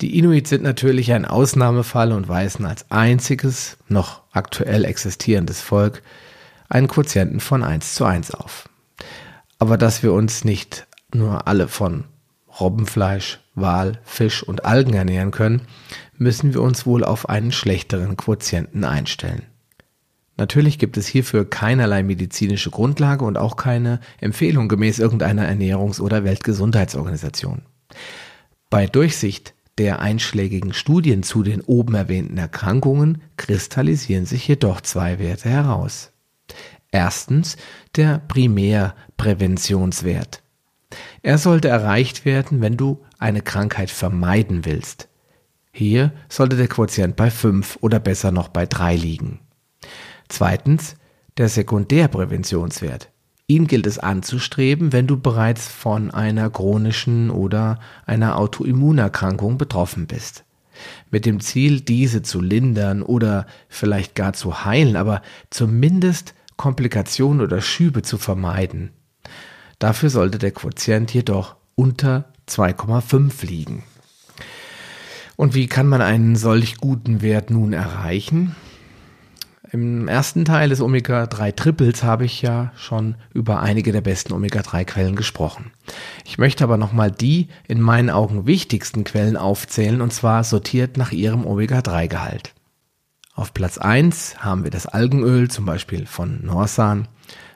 Die 0.00 0.16
Inuit 0.16 0.46
sind 0.46 0.62
natürlich 0.62 1.12
ein 1.12 1.24
Ausnahmefall 1.24 2.12
und 2.12 2.28
weisen 2.28 2.64
als 2.64 2.88
einziges 2.92 3.76
noch 3.88 4.22
aktuell 4.30 4.84
existierendes 4.84 5.60
Volk 5.60 6.00
einen 6.74 6.88
Quotienten 6.88 7.40
von 7.40 7.62
1 7.62 7.94
zu 7.94 8.04
1 8.04 8.32
auf. 8.32 8.68
Aber 9.58 9.78
dass 9.78 10.02
wir 10.02 10.12
uns 10.12 10.44
nicht 10.44 10.86
nur 11.12 11.46
alle 11.46 11.68
von 11.68 12.04
Robbenfleisch, 12.60 13.40
Wal, 13.54 14.00
Fisch 14.02 14.42
und 14.42 14.64
Algen 14.64 14.94
ernähren 14.94 15.30
können, 15.30 15.62
müssen 16.18 16.52
wir 16.52 16.62
uns 16.62 16.84
wohl 16.84 17.04
auf 17.04 17.28
einen 17.28 17.52
schlechteren 17.52 18.16
Quotienten 18.16 18.84
einstellen. 18.84 19.42
Natürlich 20.36 20.80
gibt 20.80 20.96
es 20.96 21.06
hierfür 21.06 21.48
keinerlei 21.48 22.02
medizinische 22.02 22.70
Grundlage 22.70 23.24
und 23.24 23.38
auch 23.38 23.54
keine 23.54 24.00
Empfehlung 24.20 24.68
gemäß 24.68 24.98
irgendeiner 24.98 25.48
Ernährungs- 25.48 26.00
oder 26.00 26.24
Weltgesundheitsorganisation. 26.24 27.62
Bei 28.68 28.88
Durchsicht 28.88 29.54
der 29.78 30.00
einschlägigen 30.00 30.72
Studien 30.72 31.22
zu 31.22 31.44
den 31.44 31.60
oben 31.60 31.94
erwähnten 31.94 32.36
Erkrankungen 32.36 33.22
kristallisieren 33.36 34.26
sich 34.26 34.48
jedoch 34.48 34.80
zwei 34.80 35.20
Werte 35.20 35.48
heraus. 35.48 36.10
Erstens 36.94 37.56
der 37.96 38.20
Primärpräventionswert. 38.28 40.42
Er 41.22 41.38
sollte 41.38 41.66
erreicht 41.66 42.24
werden, 42.24 42.60
wenn 42.60 42.76
du 42.76 43.02
eine 43.18 43.42
Krankheit 43.42 43.90
vermeiden 43.90 44.64
willst. 44.64 45.08
Hier 45.72 46.12
sollte 46.28 46.56
der 46.56 46.68
Quotient 46.68 47.16
bei 47.16 47.32
5 47.32 47.78
oder 47.80 47.98
besser 47.98 48.30
noch 48.30 48.46
bei 48.46 48.66
3 48.66 48.94
liegen. 48.94 49.40
Zweitens 50.28 50.94
der 51.36 51.48
Sekundärpräventionswert. 51.48 53.10
Ihn 53.48 53.66
gilt 53.66 53.88
es 53.88 53.98
anzustreben, 53.98 54.92
wenn 54.92 55.08
du 55.08 55.18
bereits 55.18 55.66
von 55.66 56.12
einer 56.12 56.48
chronischen 56.48 57.30
oder 57.30 57.80
einer 58.06 58.38
Autoimmunerkrankung 58.38 59.58
betroffen 59.58 60.06
bist. 60.06 60.44
Mit 61.10 61.26
dem 61.26 61.40
Ziel, 61.40 61.80
diese 61.80 62.22
zu 62.22 62.40
lindern 62.40 63.02
oder 63.02 63.48
vielleicht 63.68 64.14
gar 64.14 64.32
zu 64.32 64.64
heilen, 64.64 64.94
aber 64.94 65.22
zumindest 65.50 66.34
Komplikationen 66.56 67.40
oder 67.40 67.60
Schübe 67.60 68.02
zu 68.02 68.18
vermeiden. 68.18 68.90
Dafür 69.78 70.10
sollte 70.10 70.38
der 70.38 70.52
Quotient 70.52 71.12
jedoch 71.12 71.56
unter 71.74 72.32
2,5 72.48 73.46
liegen. 73.46 73.82
Und 75.36 75.54
wie 75.54 75.66
kann 75.66 75.88
man 75.88 76.00
einen 76.00 76.36
solch 76.36 76.76
guten 76.76 77.20
Wert 77.20 77.50
nun 77.50 77.72
erreichen? 77.72 78.54
Im 79.74 80.06
ersten 80.06 80.44
Teil 80.44 80.68
des 80.68 80.80
Omega-3-Triples 80.80 82.04
habe 82.04 82.24
ich 82.24 82.40
ja 82.42 82.70
schon 82.76 83.16
über 83.32 83.58
einige 83.58 83.90
der 83.90 84.02
besten 84.02 84.32
Omega-3-Quellen 84.32 85.16
gesprochen. 85.16 85.72
Ich 86.24 86.38
möchte 86.38 86.62
aber 86.62 86.76
nochmal 86.76 87.10
die 87.10 87.48
in 87.66 87.80
meinen 87.80 88.08
Augen 88.08 88.46
wichtigsten 88.46 89.02
Quellen 89.02 89.36
aufzählen 89.36 90.00
und 90.00 90.12
zwar 90.12 90.44
sortiert 90.44 90.96
nach 90.96 91.10
ihrem 91.10 91.44
Omega-3-Gehalt. 91.44 92.53
Auf 93.36 93.52
Platz 93.52 93.78
1 93.78 94.44
haben 94.44 94.62
wir 94.62 94.70
das 94.70 94.86
Algenöl, 94.86 95.50
zum 95.50 95.66
Beispiel 95.66 96.06
von 96.06 96.44
Norsan. 96.44 97.08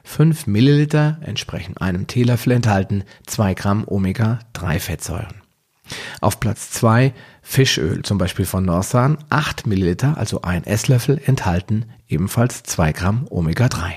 5 0.03 0.45
Milliliter 0.47 1.19
entsprechen 1.21 1.77
einem 1.77 2.05
Teelöffel 2.05 2.51
enthalten 2.51 3.05
2 3.27 3.53
Gramm 3.53 3.83
Omega-3-Fettsäuren. 3.87 5.41
Auf 6.19 6.41
Platz 6.41 6.71
2 6.71 7.13
Fischöl, 7.41 8.01
zum 8.03 8.17
Beispiel 8.17 8.45
von 8.45 8.65
Norsan, 8.65 9.19
8 9.29 9.67
Milliliter, 9.67 10.17
also 10.17 10.41
ein 10.41 10.65
Esslöffel, 10.65 11.21
enthalten 11.25 11.85
ebenfalls 12.09 12.63
2 12.63 12.91
Gramm 12.91 13.25
Omega-3. 13.29 13.93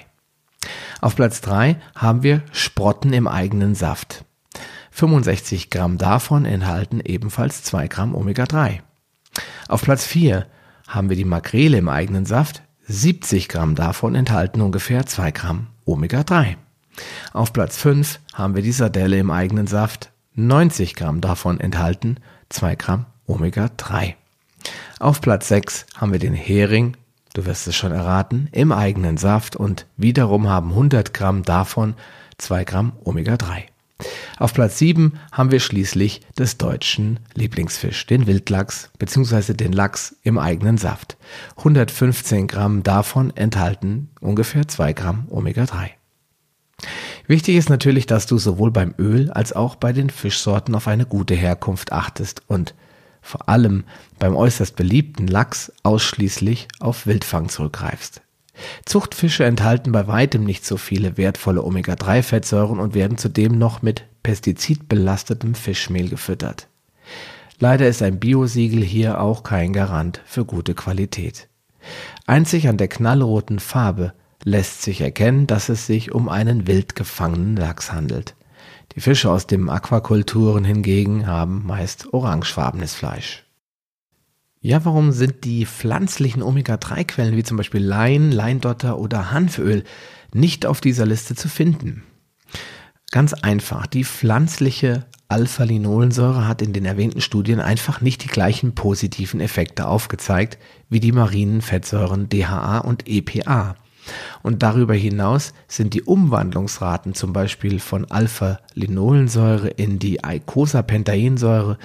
Auf 1.01 1.17
Platz 1.17 1.41
3 1.41 1.81
haben 1.97 2.23
wir 2.23 2.43
Sprotten 2.53 3.13
im 3.13 3.27
eigenen 3.27 3.75
Saft. 3.75 4.25
65 4.93 5.69
Gramm 5.69 5.99
davon 5.99 6.45
enthalten 6.45 7.01
ebenfalls 7.01 7.65
2 7.65 7.89
Gramm 7.89 8.15
Omega-3. 8.15 8.79
Auf 9.67 9.83
Platz 9.83 10.07
4 10.07 10.47
haben 10.95 11.09
wir 11.09 11.17
die 11.17 11.25
Makrele 11.25 11.79
im 11.79 11.89
eigenen 11.89 12.27
Saft. 12.27 12.63
70 12.87 13.49
Gramm 13.49 13.75
davon 13.75 14.15
enthalten 14.15 14.61
ungefähr 14.61 15.07
2 15.07 15.31
Gramm 15.31 15.69
Omega-3. 15.85 16.57
Auf 17.33 17.53
Platz 17.53 17.77
5 17.79 18.21
haben 18.35 18.55
wir 18.55 18.63
die 18.63 18.73
Sardelle 18.73 19.19
im 19.19 19.31
eigenen 19.31 19.67
Saft. 19.67 20.11
90 20.35 20.95
Gramm 20.95 21.21
davon 21.21 21.61
enthalten 21.61 22.19
2 22.51 22.77
Gramm 22.77 23.07
Omega-3. 23.27 24.15
Auf 24.99 25.21
Platz 25.21 25.49
6 25.49 25.87
haben 25.97 26.13
wir 26.13 26.19
den 26.19 26.35
Hering, 26.35 26.97
du 27.35 27.47
wirst 27.47 27.67
es 27.67 27.75
schon 27.75 27.93
erraten, 27.93 28.49
im 28.53 28.73
eigenen 28.73 29.17
Saft 29.17 29.57
und 29.57 29.87
wiederum 29.97 30.49
haben 30.49 30.71
100 30.71 31.15
Gramm 31.15 31.43
davon 31.43 31.95
2 32.39 32.65
Gramm 32.65 32.93
Omega-3. 33.05 33.72
Auf 34.39 34.55
Platz 34.55 34.79
7 34.79 35.19
haben 35.31 35.51
wir 35.51 35.61
schließlich 35.61 36.23
des 36.39 36.59
deutschen 36.59 37.21
Lieblingsfisch, 37.35 38.07
den 38.07 38.27
Wildlachs 38.27 38.91
bzw. 38.99 39.55
den 39.55 39.73
Lachs 39.73 40.17
im 40.23 40.39
eigenen 40.39 40.79
Saft. 40.79 41.17
115 41.59 42.47
Gramm 42.47 42.83
davon 42.83 43.37
enthalten 43.37 44.11
ungefähr 44.21 44.67
2 44.67 44.93
Gramm 44.93 45.27
Omega-3. 45.31 45.91
Wichtig 47.27 47.57
ist 47.57 47.71
natürlich, 47.71 48.07
dass 48.07 48.27
du 48.27 48.39
sowohl 48.39 48.71
beim 48.71 48.95
Öl 48.99 49.31
als 49.31 49.53
auch 49.53 49.77
bei 49.77 49.93
den 49.93 50.11
Fischsorten 50.11 50.75
auf 50.75 50.89
eine 50.89 51.07
gute 51.07 51.35
Herkunft 51.35 51.93
achtest 51.93 52.43
und 52.49 52.75
vor 53.21 53.49
allem 53.49 53.85
beim 54.19 54.35
äußerst 54.35 54.75
beliebten 54.75 55.29
Lachs 55.29 55.73
ausschließlich 55.85 56.67
auf 56.81 57.07
Wildfang 57.07 57.49
zurückgreifst. 57.49 58.23
Zuchtfische 58.85 59.45
enthalten 59.45 59.93
bei 59.93 60.07
weitem 60.07 60.45
nicht 60.45 60.65
so 60.65 60.77
viele 60.77 61.17
wertvolle 61.17 61.63
Omega-3-Fettsäuren 61.63 62.79
und 62.79 62.95
werden 62.95 63.19
zudem 63.19 63.59
noch 63.59 63.83
mit 63.83 64.05
pestizidbelastetem 64.23 65.55
Fischmehl 65.55 66.09
gefüttert. 66.09 66.69
Leider 67.59 67.87
ist 67.87 68.03
ein 68.03 68.19
Biosiegel 68.19 68.83
hier 68.83 69.21
auch 69.21 69.43
kein 69.43 69.73
Garant 69.73 70.21
für 70.25 70.45
gute 70.45 70.75
Qualität. 70.75 71.49
Einzig 72.27 72.69
an 72.69 72.77
der 72.77 72.89
knallroten 72.89 73.59
Farbe 73.59 74.13
lässt 74.45 74.83
sich 74.83 75.01
erkennen, 75.01 75.47
dass 75.47 75.69
es 75.69 75.87
sich 75.87 76.13
um 76.13 76.29
einen 76.29 76.67
wild 76.67 76.97
gefangenen 76.97 77.57
Lachs 77.57 77.93
handelt. 77.93 78.35
Die 78.95 79.01
Fische 79.01 79.31
aus 79.31 79.47
den 79.47 79.69
Aquakulturen 79.69 80.65
hingegen 80.65 81.27
haben 81.27 81.65
meist 81.67 82.13
orangefarbenes 82.13 82.95
Fleisch. 82.95 83.42
Ja, 84.65 84.85
warum 84.85 85.11
sind 85.11 85.43
die 85.43 85.67
pflanzlichen 85.67 86.41
Omega-3-Quellen 86.41 87.37
wie 87.37 87.43
zum 87.43 87.57
Beispiel 87.57 87.83
Lein, 87.83 88.31
Leindotter 88.31 88.97
oder 88.97 89.33
Hanföl 89.33 89.83
nicht 90.33 90.67
auf 90.67 90.81
dieser 90.81 91.05
Liste 91.05 91.35
zu 91.35 91.49
finden? 91.49 92.05
Ganz 93.11 93.33
einfach, 93.33 93.89
die 93.89 94.05
pflanzliche 94.05 95.07
Alpha-Linolensäure 95.29 96.47
hat 96.47 96.63
in 96.63 96.73
den 96.73 96.85
erwähnten 96.85 97.21
Studien 97.21 97.59
einfach 97.59 98.01
nicht 98.03 98.23
die 98.23 98.29
gleichen 98.29 98.77
positiven 98.77 99.41
Effekte 99.41 99.89
aufgezeigt 99.89 100.59
wie 100.89 101.01
die 101.01 101.11
marinen 101.11 101.61
Fettsäuren 101.61 102.29
DHA 102.29 102.79
und 102.79 103.09
EPA. 103.09 103.75
Und 104.45 104.63
darüber 104.63 104.95
hinaus 104.95 105.55
sind 105.67 105.93
die 105.93 106.03
Umwandlungsraten 106.03 107.15
zum 107.15 107.33
Beispiel 107.33 107.81
von 107.81 108.09
Alpha-Linolensäure 108.09 109.71
in 109.71 109.99
die 109.99 110.23
Eicosapentaensäure 110.23 111.79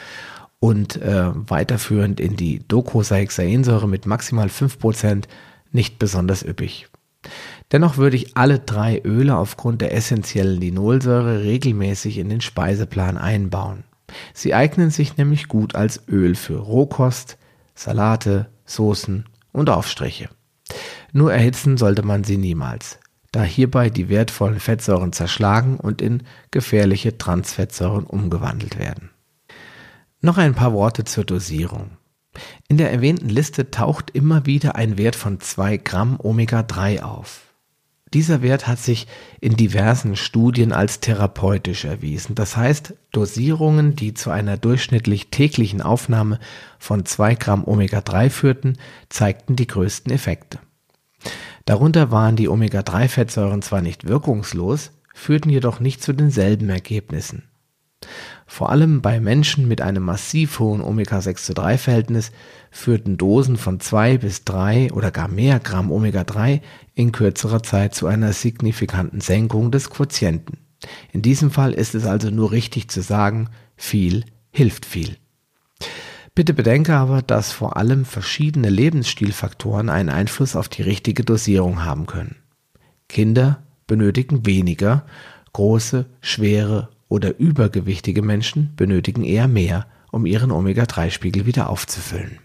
und 0.60 1.02
äh, 1.02 1.32
weiterführend 1.34 2.20
in 2.20 2.36
die 2.36 2.68
Docosahexaensäure 2.68 3.88
mit 3.88 4.06
maximal 4.06 4.48
5% 4.48 5.26
nicht 5.72 6.00
besonders 6.00 6.44
üppig. 6.44 6.88
Dennoch 7.72 7.98
würde 7.98 8.16
ich 8.16 8.38
alle 8.38 8.60
drei 8.60 9.02
Öle 9.04 9.38
aufgrund 9.38 9.82
der 9.82 9.94
essentiellen 9.94 10.60
Linolsäure 10.60 11.44
regelmäßig 11.44 12.18
in 12.18 12.30
den 12.30 12.42
Speiseplan 12.42 13.18
einbauen. 13.18 13.84
Sie 14.34 14.54
eignen 14.54 14.90
sich 14.90 15.18
nämlich 15.18 15.48
gut 15.48 15.76
als 15.76 16.08
Öl 16.08 16.36
für 16.36 16.58
Rohkost, 16.58 17.38
Salate, 17.76 18.48
Soßen 18.66 19.26
und 19.52 19.70
Aufstriche. 19.70 20.30
Nur 21.12 21.34
erhitzen 21.34 21.78
sollte 21.78 22.04
man 22.04 22.24
sie 22.24 22.38
niemals, 22.38 23.00
da 23.32 23.44
hierbei 23.44 23.90
die 23.90 24.10
wertvollen 24.10 24.60
Fettsäuren 24.60 25.12
zerschlagen 25.12 25.78
und 25.78 26.02
in 26.02 26.24
gefährliche 26.52 27.18
Transfettsäuren 27.18 28.06
umgewandelt 28.06 28.80
werden. 28.80 29.10
Noch 30.22 30.40
ein 30.40 30.56
paar 30.56 30.74
Worte 30.74 31.04
zur 31.04 31.26
Dosierung. 31.26 31.92
In 32.68 32.78
der 32.78 32.92
erwähnten 32.92 33.30
Liste 33.30 33.70
taucht 33.70 34.10
immer 34.12 34.48
wieder 34.48 34.76
ein 34.76 34.98
Wert 34.98 35.16
von 35.16 35.40
2 35.40 35.78
Gramm 35.78 36.20
Omega-3 36.20 37.04
auf. 37.04 37.42
Dieser 38.14 38.42
Wert 38.42 38.68
hat 38.68 38.80
sich 38.80 39.06
in 39.42 39.58
diversen 39.58 40.16
Studien 40.16 40.72
als 40.72 41.02
therapeutisch 41.02 41.86
erwiesen. 41.86 42.34
Das 42.34 42.58
heißt, 42.58 42.96
Dosierungen, 43.12 43.96
die 43.96 44.16
zu 44.16 44.32
einer 44.32 44.58
durchschnittlich 44.58 45.30
täglichen 45.30 45.84
Aufnahme 45.84 46.40
von 46.80 47.06
2 47.06 47.36
Gramm 47.36 47.64
Omega-3 47.64 48.30
führten, 48.32 48.78
zeigten 49.10 49.56
die 49.56 49.68
größten 49.68 50.12
Effekte. 50.12 50.58
Darunter 51.66 52.10
waren 52.10 52.38
die 52.38 52.48
Omega-3-Fettsäuren 52.48 53.62
zwar 53.62 53.82
nicht 53.82 54.08
wirkungslos, 54.08 54.92
führten 55.14 55.52
jedoch 55.52 55.80
nicht 55.80 56.02
zu 56.02 56.14
denselben 56.14 56.70
Ergebnissen. 56.70 57.44
Vor 58.50 58.70
allem 58.70 59.02
bei 59.02 59.20
Menschen 59.20 59.68
mit 59.68 59.82
einem 59.82 60.04
massiv 60.04 60.60
hohen 60.60 60.82
Omega-6-zu-3-Verhältnis 60.82 62.32
führten 62.72 63.18
Dosen 63.18 63.58
von 63.58 63.82
2 63.82 64.18
bis 64.18 64.46
3 64.46 64.94
oder 64.94 65.12
gar 65.12 65.28
mehr 65.28 65.60
Gramm 65.60 65.92
Omega-3 65.92 66.62
in 66.96 67.12
kürzerer 67.12 67.62
Zeit 67.62 67.94
zu 67.94 68.08
einer 68.08 68.32
signifikanten 68.32 69.20
Senkung 69.20 69.70
des 69.70 69.90
Quotienten. 69.90 70.60
In 71.12 71.22
diesem 71.22 71.52
Fall 71.52 71.74
ist 71.74 71.94
es 71.94 72.06
also 72.06 72.30
nur 72.30 72.52
richtig 72.52 72.88
zu 72.90 73.02
sagen, 73.02 73.50
viel 73.76 74.24
hilft 74.50 74.86
viel. 74.86 75.18
Bitte 76.34 76.54
bedenke 76.54 76.96
aber, 76.96 77.22
dass 77.22 77.52
vor 77.52 77.78
allem 77.78 78.06
verschiedene 78.06 78.70
Lebensstilfaktoren 78.70 79.90
einen 79.90 80.10
Einfluss 80.10 80.56
auf 80.56 80.70
die 80.70 80.84
richtige 80.84 81.24
Dosierung 81.24 81.84
haben 81.84 82.06
können. 82.06 82.38
Kinder 83.10 83.64
benötigen 83.88 84.46
weniger, 84.46 85.06
große, 85.54 86.06
schwere 86.22 86.90
oder 87.10 87.38
übergewichtige 87.38 88.22
Menschen 88.22 88.74
benötigen 88.76 89.24
eher 89.24 89.48
mehr, 89.48 89.88
um 90.12 90.26
ihren 90.26 90.52
Omega-3-Spiegel 90.52 91.46
wieder 91.46 91.70
aufzufüllen. 91.70 92.40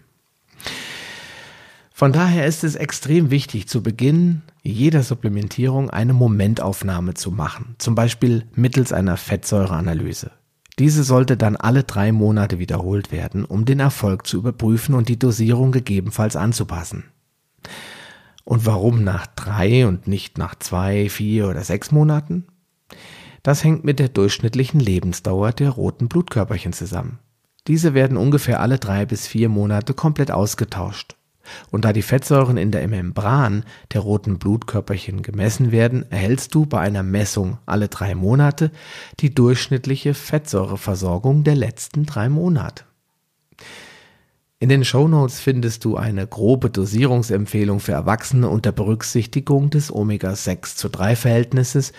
Von 1.95 2.11
daher 2.11 2.47
ist 2.47 2.63
es 2.63 2.75
extrem 2.75 3.29
wichtig, 3.29 3.67
zu 3.67 3.83
Beginn 3.83 4.41
jeder 4.63 5.03
Supplementierung 5.03 5.89
eine 5.89 6.13
Momentaufnahme 6.13 7.13
zu 7.13 7.31
machen, 7.31 7.75
zum 7.77 7.95
Beispiel 7.95 8.45
mittels 8.55 8.91
einer 8.91 9.15
Fettsäureanalyse. 9.15 10.31
Diese 10.79 11.03
sollte 11.03 11.37
dann 11.37 11.55
alle 11.55 11.83
drei 11.83 12.11
Monate 12.11 12.57
wiederholt 12.57 13.11
werden, 13.11 13.45
um 13.45 13.65
den 13.65 13.79
Erfolg 13.79 14.25
zu 14.25 14.37
überprüfen 14.37 14.95
und 14.95 15.07
die 15.07 15.19
Dosierung 15.19 15.71
gegebenenfalls 15.71 16.35
anzupassen. 16.35 17.03
Und 18.43 18.65
warum 18.65 19.03
nach 19.03 19.27
drei 19.27 19.85
und 19.87 20.07
nicht 20.07 20.37
nach 20.37 20.55
zwei, 20.55 21.09
vier 21.09 21.47
oder 21.47 21.63
sechs 21.63 21.91
Monaten? 21.91 22.45
Das 23.43 23.63
hängt 23.63 23.83
mit 23.83 23.99
der 23.99 24.07
durchschnittlichen 24.07 24.79
Lebensdauer 24.79 25.51
der 25.51 25.69
roten 25.69 26.07
Blutkörperchen 26.07 26.71
zusammen. 26.71 27.19
Diese 27.67 27.93
werden 27.93 28.17
ungefähr 28.17 28.61
alle 28.61 28.79
drei 28.79 29.05
bis 29.05 29.27
vier 29.27 29.49
Monate 29.49 29.93
komplett 29.93 30.31
ausgetauscht. 30.31 31.15
Und 31.69 31.83
da 31.83 31.91
die 31.91 32.01
Fettsäuren 32.01 32.55
in 32.55 32.71
der 32.71 32.87
Membran 32.87 33.65
der 33.91 33.99
roten 33.99 34.39
Blutkörperchen 34.39 35.23
gemessen 35.23 35.73
werden, 35.73 36.09
erhältst 36.09 36.55
du 36.55 36.65
bei 36.65 36.79
einer 36.79 37.03
Messung 37.03 37.57
alle 37.65 37.89
drei 37.89 38.15
Monate 38.15 38.71
die 39.19 39.35
durchschnittliche 39.35 40.13
Fettsäureversorgung 40.13 41.43
der 41.43 41.55
letzten 41.55 42.05
drei 42.05 42.29
Monate. 42.29 42.85
In 44.59 44.69
den 44.69 44.85
Shownotes 44.85 45.41
findest 45.41 45.83
du 45.83 45.97
eine 45.97 46.25
grobe 46.25 46.69
Dosierungsempfehlung 46.69 47.81
für 47.81 47.91
Erwachsene 47.91 48.47
unter 48.47 48.71
Berücksichtigung 48.71 49.69
des 49.69 49.93
Omega-6 49.93 50.77
zu 50.77 50.87
3 50.87 51.17
Verhältnisses 51.17 51.91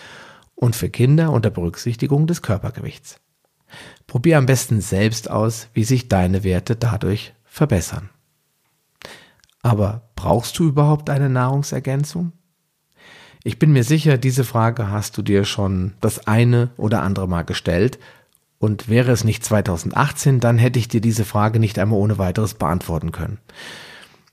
und 0.55 0.75
für 0.75 0.89
Kinder 0.89 1.31
unter 1.31 1.49
Berücksichtigung 1.49 2.27
des 2.27 2.41
Körpergewichts. 2.41 3.19
Probier 4.07 4.37
am 4.37 4.45
besten 4.45 4.81
selbst 4.81 5.29
aus, 5.29 5.69
wie 5.73 5.83
sich 5.83 6.07
deine 6.07 6.43
Werte 6.43 6.75
dadurch 6.75 7.33
verbessern. 7.43 8.09
Aber 9.61 10.09
brauchst 10.15 10.57
du 10.59 10.67
überhaupt 10.67 11.09
eine 11.09 11.29
Nahrungsergänzung? 11.29 12.31
Ich 13.43 13.59
bin 13.59 13.71
mir 13.71 13.83
sicher, 13.83 14.17
diese 14.17 14.43
Frage 14.43 14.89
hast 14.89 15.17
du 15.17 15.21
dir 15.21 15.45
schon 15.45 15.93
das 16.01 16.27
eine 16.27 16.69
oder 16.77 17.03
andere 17.03 17.27
Mal 17.27 17.43
gestellt. 17.43 17.99
Und 18.57 18.89
wäre 18.89 19.11
es 19.11 19.23
nicht 19.23 19.43
2018, 19.43 20.39
dann 20.39 20.57
hätte 20.57 20.79
ich 20.79 20.87
dir 20.87 21.01
diese 21.01 21.25
Frage 21.25 21.59
nicht 21.59 21.77
einmal 21.77 21.99
ohne 21.99 22.17
weiteres 22.17 22.55
beantworten 22.55 23.11
können. 23.11 23.39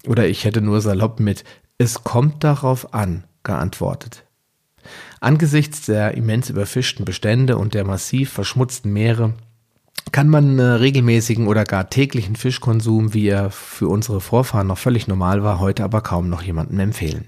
Oder 0.06 0.26
ich 0.28 0.44
hätte 0.44 0.60
nur 0.60 0.80
salopp 0.80 1.20
mit 1.20 1.44
Es 1.76 2.04
kommt 2.04 2.42
darauf 2.44 2.94
an 2.94 3.24
geantwortet. 3.42 4.24
Angesichts 5.20 5.86
der 5.86 6.14
immens 6.14 6.50
überfischten 6.50 7.04
Bestände 7.04 7.56
und 7.56 7.74
der 7.74 7.84
massiv 7.84 8.32
verschmutzten 8.32 8.92
Meere 8.92 9.34
kann 10.10 10.28
man 10.28 10.58
äh, 10.58 10.62
regelmäßigen 10.62 11.46
oder 11.46 11.64
gar 11.64 11.88
täglichen 11.88 12.36
Fischkonsum, 12.36 13.14
wie 13.14 13.28
er 13.28 13.50
für 13.50 13.88
unsere 13.88 14.20
Vorfahren 14.20 14.66
noch 14.66 14.78
völlig 14.78 15.06
normal 15.06 15.42
war, 15.44 15.60
heute 15.60 15.84
aber 15.84 16.00
kaum 16.00 16.28
noch 16.28 16.42
jemandem 16.42 16.80
empfehlen. 16.80 17.26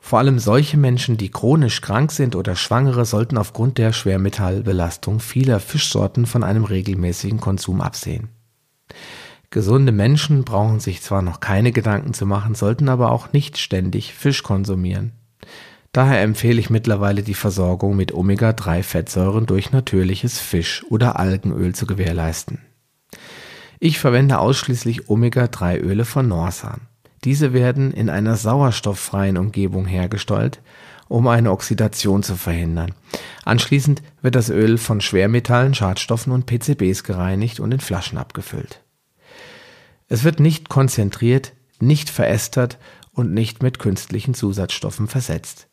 Vor 0.00 0.18
allem 0.18 0.38
solche 0.38 0.76
Menschen, 0.76 1.16
die 1.16 1.30
chronisch 1.30 1.80
krank 1.80 2.12
sind 2.12 2.36
oder 2.36 2.54
Schwangere, 2.56 3.06
sollten 3.06 3.38
aufgrund 3.38 3.78
der 3.78 3.92
Schwermetallbelastung 3.92 5.20
vieler 5.20 5.60
Fischsorten 5.60 6.26
von 6.26 6.42
einem 6.42 6.64
regelmäßigen 6.64 7.40
Konsum 7.40 7.80
absehen. 7.80 8.28
Gesunde 9.48 9.92
Menschen 9.92 10.44
brauchen 10.44 10.80
sich 10.80 11.02
zwar 11.02 11.22
noch 11.22 11.40
keine 11.40 11.72
Gedanken 11.72 12.14
zu 12.14 12.26
machen, 12.26 12.54
sollten 12.54 12.88
aber 12.88 13.10
auch 13.12 13.32
nicht 13.32 13.58
ständig 13.58 14.12
Fisch 14.12 14.42
konsumieren. 14.42 15.12
Daher 15.92 16.22
empfehle 16.22 16.58
ich 16.58 16.70
mittlerweile 16.70 17.22
die 17.22 17.34
Versorgung 17.34 17.96
mit 17.96 18.14
Omega-3-Fettsäuren 18.14 19.44
durch 19.44 19.72
natürliches 19.72 20.38
Fisch- 20.38 20.84
oder 20.88 21.18
Algenöl 21.18 21.74
zu 21.74 21.86
gewährleisten. 21.86 22.62
Ich 23.78 23.98
verwende 23.98 24.38
ausschließlich 24.38 25.10
Omega-3-Öle 25.10 26.06
von 26.06 26.28
Norsan. 26.28 26.82
Diese 27.24 27.52
werden 27.52 27.92
in 27.92 28.08
einer 28.08 28.36
sauerstofffreien 28.36 29.36
Umgebung 29.36 29.86
hergestellt, 29.86 30.60
um 31.08 31.28
eine 31.28 31.50
Oxidation 31.50 32.22
zu 32.22 32.36
verhindern. 32.36 32.94
Anschließend 33.44 34.02
wird 34.22 34.34
das 34.34 34.48
Öl 34.48 34.78
von 34.78 35.02
Schwermetallen, 35.02 35.74
Schadstoffen 35.74 36.32
und 36.32 36.46
PCBs 36.46 37.04
gereinigt 37.04 37.60
und 37.60 37.70
in 37.70 37.80
Flaschen 37.80 38.16
abgefüllt. 38.16 38.82
Es 40.08 40.24
wird 40.24 40.40
nicht 40.40 40.70
konzentriert, 40.70 41.52
nicht 41.80 42.08
verästert 42.08 42.78
und 43.12 43.34
nicht 43.34 43.62
mit 43.62 43.78
künstlichen 43.78 44.32
Zusatzstoffen 44.32 45.06
versetzt. 45.06 45.68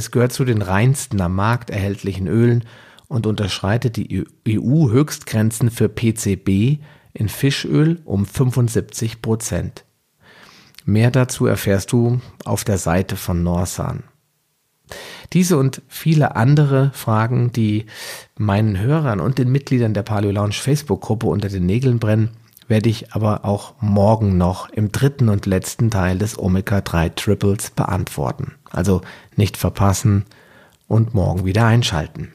Es 0.00 0.10
gehört 0.10 0.32
zu 0.32 0.46
den 0.46 0.62
reinsten 0.62 1.20
am 1.20 1.34
Markt 1.34 1.68
erhältlichen 1.68 2.26
Ölen 2.26 2.64
und 3.08 3.26
unterschreitet 3.26 3.98
die 3.98 4.24
EU-Höchstgrenzen 4.48 5.70
für 5.70 5.90
PCB 5.90 6.78
in 7.12 7.28
Fischöl 7.28 8.00
um 8.06 8.24
75 8.24 9.20
Prozent. 9.20 9.84
Mehr 10.86 11.10
dazu 11.10 11.44
erfährst 11.44 11.92
du 11.92 12.18
auf 12.46 12.64
der 12.64 12.78
Seite 12.78 13.16
von 13.16 13.42
Norsan. 13.42 14.04
Diese 15.34 15.58
und 15.58 15.82
viele 15.86 16.34
andere 16.34 16.92
Fragen, 16.94 17.52
die 17.52 17.84
meinen 18.38 18.78
Hörern 18.78 19.20
und 19.20 19.36
den 19.36 19.52
Mitgliedern 19.52 19.92
der 19.92 20.02
Paleo 20.02 20.30
Lounge 20.30 20.54
Facebook-Gruppe 20.54 21.26
unter 21.26 21.50
den 21.50 21.66
Nägeln 21.66 21.98
brennen, 21.98 22.30
werde 22.68 22.88
ich 22.88 23.12
aber 23.12 23.44
auch 23.44 23.74
morgen 23.80 24.38
noch 24.38 24.70
im 24.70 24.92
dritten 24.92 25.28
und 25.28 25.44
letzten 25.44 25.90
Teil 25.90 26.16
des 26.16 26.38
Omega 26.38 26.80
3 26.80 27.10
Triples 27.10 27.70
beantworten. 27.72 28.52
Also 28.70 29.02
nicht 29.40 29.56
verpassen 29.56 30.26
und 30.86 31.14
morgen 31.14 31.44
wieder 31.44 31.66
einschalten. 31.66 32.32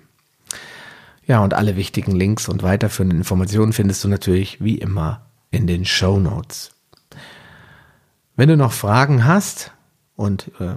Ja, 1.25 1.43
und 1.43 1.53
alle 1.53 1.75
wichtigen 1.75 2.11
Links 2.11 2.49
und 2.49 2.63
weiterführenden 2.63 3.19
Informationen 3.19 3.73
findest 3.73 4.03
du 4.03 4.07
natürlich 4.07 4.63
wie 4.63 4.77
immer 4.77 5.25
in 5.51 5.67
den 5.67 5.85
Show 5.85 6.19
Notes. 6.19 6.71
Wenn 8.35 8.49
du 8.49 8.57
noch 8.57 8.73
Fragen 8.73 9.25
hast 9.25 9.71
und 10.15 10.51
äh, 10.59 10.75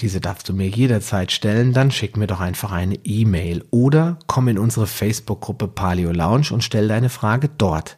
diese 0.00 0.20
darfst 0.20 0.48
du 0.48 0.54
mir 0.54 0.68
jederzeit 0.68 1.32
stellen, 1.32 1.72
dann 1.72 1.90
schick 1.90 2.16
mir 2.16 2.26
doch 2.26 2.40
einfach 2.40 2.72
eine 2.72 2.96
E-Mail 3.04 3.64
oder 3.70 4.18
komm 4.26 4.48
in 4.48 4.58
unsere 4.58 4.86
Facebook-Gruppe 4.86 5.68
Paleo 5.68 6.12
Lounge 6.12 6.52
und 6.52 6.64
stell 6.64 6.88
deine 6.88 7.10
Frage 7.10 7.48
dort. 7.48 7.96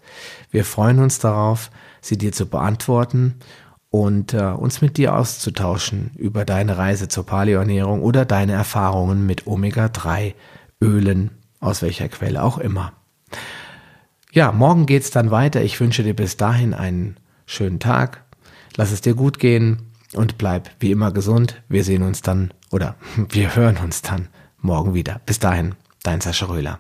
Wir 0.51 0.65
freuen 0.65 0.99
uns 0.99 1.21
darauf, 1.21 1.71
sie 2.01 2.19
dir 2.19 2.33
zu 2.33 2.47
beantworten 2.47 3.37
und 3.93 4.33
äh, 4.33 4.47
uns 4.47 4.81
mit 4.81 4.97
dir 4.97 5.15
auszutauschen 5.15 6.13
über 6.17 6.47
deine 6.47 6.79
Reise 6.79 7.09
zur 7.09 7.27
Paleoernährung 7.27 8.03
oder 8.03 8.25
deine 8.25 8.53
Erfahrungen 8.53 9.27
mit 9.27 9.47
Omega-3 9.47 10.33
Ölen, 10.81 11.31
aus 11.61 11.83
welcher 11.83 12.09
Quelle 12.09 12.43
auch 12.43 12.57
immer. 12.57 12.95
Ja, 14.33 14.51
morgen 14.51 14.87
geht's 14.87 15.11
dann 15.11 15.31
weiter. 15.31 15.63
Ich 15.63 15.79
wünsche 15.79 16.03
dir 16.03 16.17
bis 16.17 16.39
dahin 16.39 16.73
einen 16.73 17.19
schönen 17.45 17.81
Tag. 17.81 18.25
Lass 18.77 18.93
es 18.93 19.03
dir 19.03 19.15
gut 19.15 19.39
gehen 19.39 19.93
und 20.15 20.39
bleib 20.39 20.71
wie 20.81 20.91
immer 20.91 21.13
gesund. 21.13 21.63
Wir 21.69 21.85
sehen 21.85 22.03
uns 22.03 22.23
dann 22.23 22.55
oder 22.71 22.97
wir 23.29 23.55
hören 23.55 23.77
uns 23.77 24.01
dann 24.01 24.29
morgen 24.63 24.95
wieder. 24.95 25.21
Bis 25.27 25.39
dahin, 25.39 25.75
dein 26.03 26.23
Sascha 26.23 26.47
Röhler. 26.47 26.79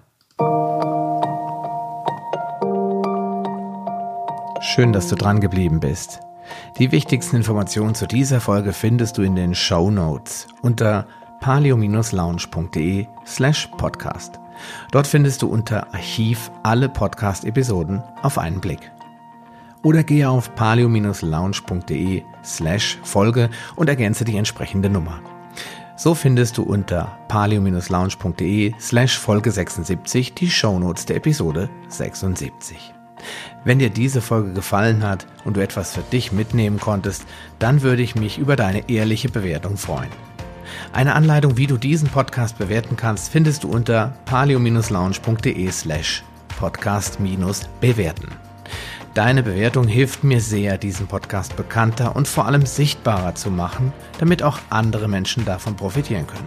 Schön, 4.62 4.94
dass 4.94 5.08
du 5.08 5.14
dran 5.14 5.40
geblieben 5.40 5.78
bist. 5.78 6.20
Die 6.78 6.92
wichtigsten 6.92 7.36
Informationen 7.36 7.94
zu 7.94 8.06
dieser 8.06 8.40
Folge 8.40 8.72
findest 8.72 9.18
du 9.18 9.22
in 9.22 9.36
den 9.36 9.54
Show 9.54 9.90
Notes 9.90 10.46
unter 10.62 11.06
palio-lounge.de 11.40 13.06
slash 13.26 13.68
podcast. 13.76 14.38
Dort 14.90 15.06
findest 15.06 15.42
du 15.42 15.48
unter 15.48 15.92
Archiv 15.92 16.50
alle 16.62 16.88
Podcast-Episoden 16.88 18.02
auf 18.22 18.38
einen 18.38 18.60
Blick 18.60 18.90
oder 19.82 20.04
gehe 20.04 20.28
auf 20.28 20.54
palio-lounge.de 20.54 22.22
slash 22.44 22.98
Folge 23.02 23.50
und 23.76 23.88
ergänze 23.88 24.24
die 24.24 24.36
entsprechende 24.36 24.88
Nummer. 24.88 25.20
So 25.96 26.14
findest 26.14 26.58
du 26.58 26.62
unter 26.62 27.18
palio-lounge.de 27.28 28.74
slash 28.80 29.18
Folge 29.18 29.50
76 29.50 30.34
die 30.34 30.50
Shownotes 30.50 31.06
der 31.06 31.16
Episode 31.16 31.68
76. 31.88 32.94
Wenn 33.64 33.78
dir 33.78 33.90
diese 33.90 34.20
Folge 34.20 34.52
gefallen 34.52 35.06
hat 35.06 35.26
und 35.44 35.56
du 35.56 35.62
etwas 35.62 35.94
für 35.94 36.02
dich 36.02 36.32
mitnehmen 36.32 36.80
konntest, 36.80 37.24
dann 37.58 37.82
würde 37.82 38.02
ich 38.02 38.14
mich 38.14 38.38
über 38.38 38.56
deine 38.56 38.88
ehrliche 38.88 39.28
Bewertung 39.28 39.76
freuen. 39.76 40.10
Eine 40.92 41.14
Anleitung, 41.14 41.56
wie 41.56 41.66
du 41.66 41.76
diesen 41.76 42.08
Podcast 42.08 42.58
bewerten 42.58 42.96
kannst, 42.96 43.30
findest 43.30 43.64
du 43.64 43.70
unter 43.70 44.14
palio-lounge.de 44.26 45.70
slash 45.70 46.22
podcast-bewerten. 46.58 48.28
Deine 49.14 49.42
Bewertung 49.42 49.86
hilft 49.86 50.24
mir 50.24 50.40
sehr, 50.40 50.78
diesen 50.78 51.06
Podcast 51.06 51.54
bekannter 51.56 52.16
und 52.16 52.26
vor 52.26 52.46
allem 52.46 52.64
sichtbarer 52.64 53.34
zu 53.34 53.50
machen, 53.50 53.92
damit 54.18 54.42
auch 54.42 54.58
andere 54.70 55.06
Menschen 55.06 55.44
davon 55.44 55.76
profitieren 55.76 56.26
können. 56.26 56.46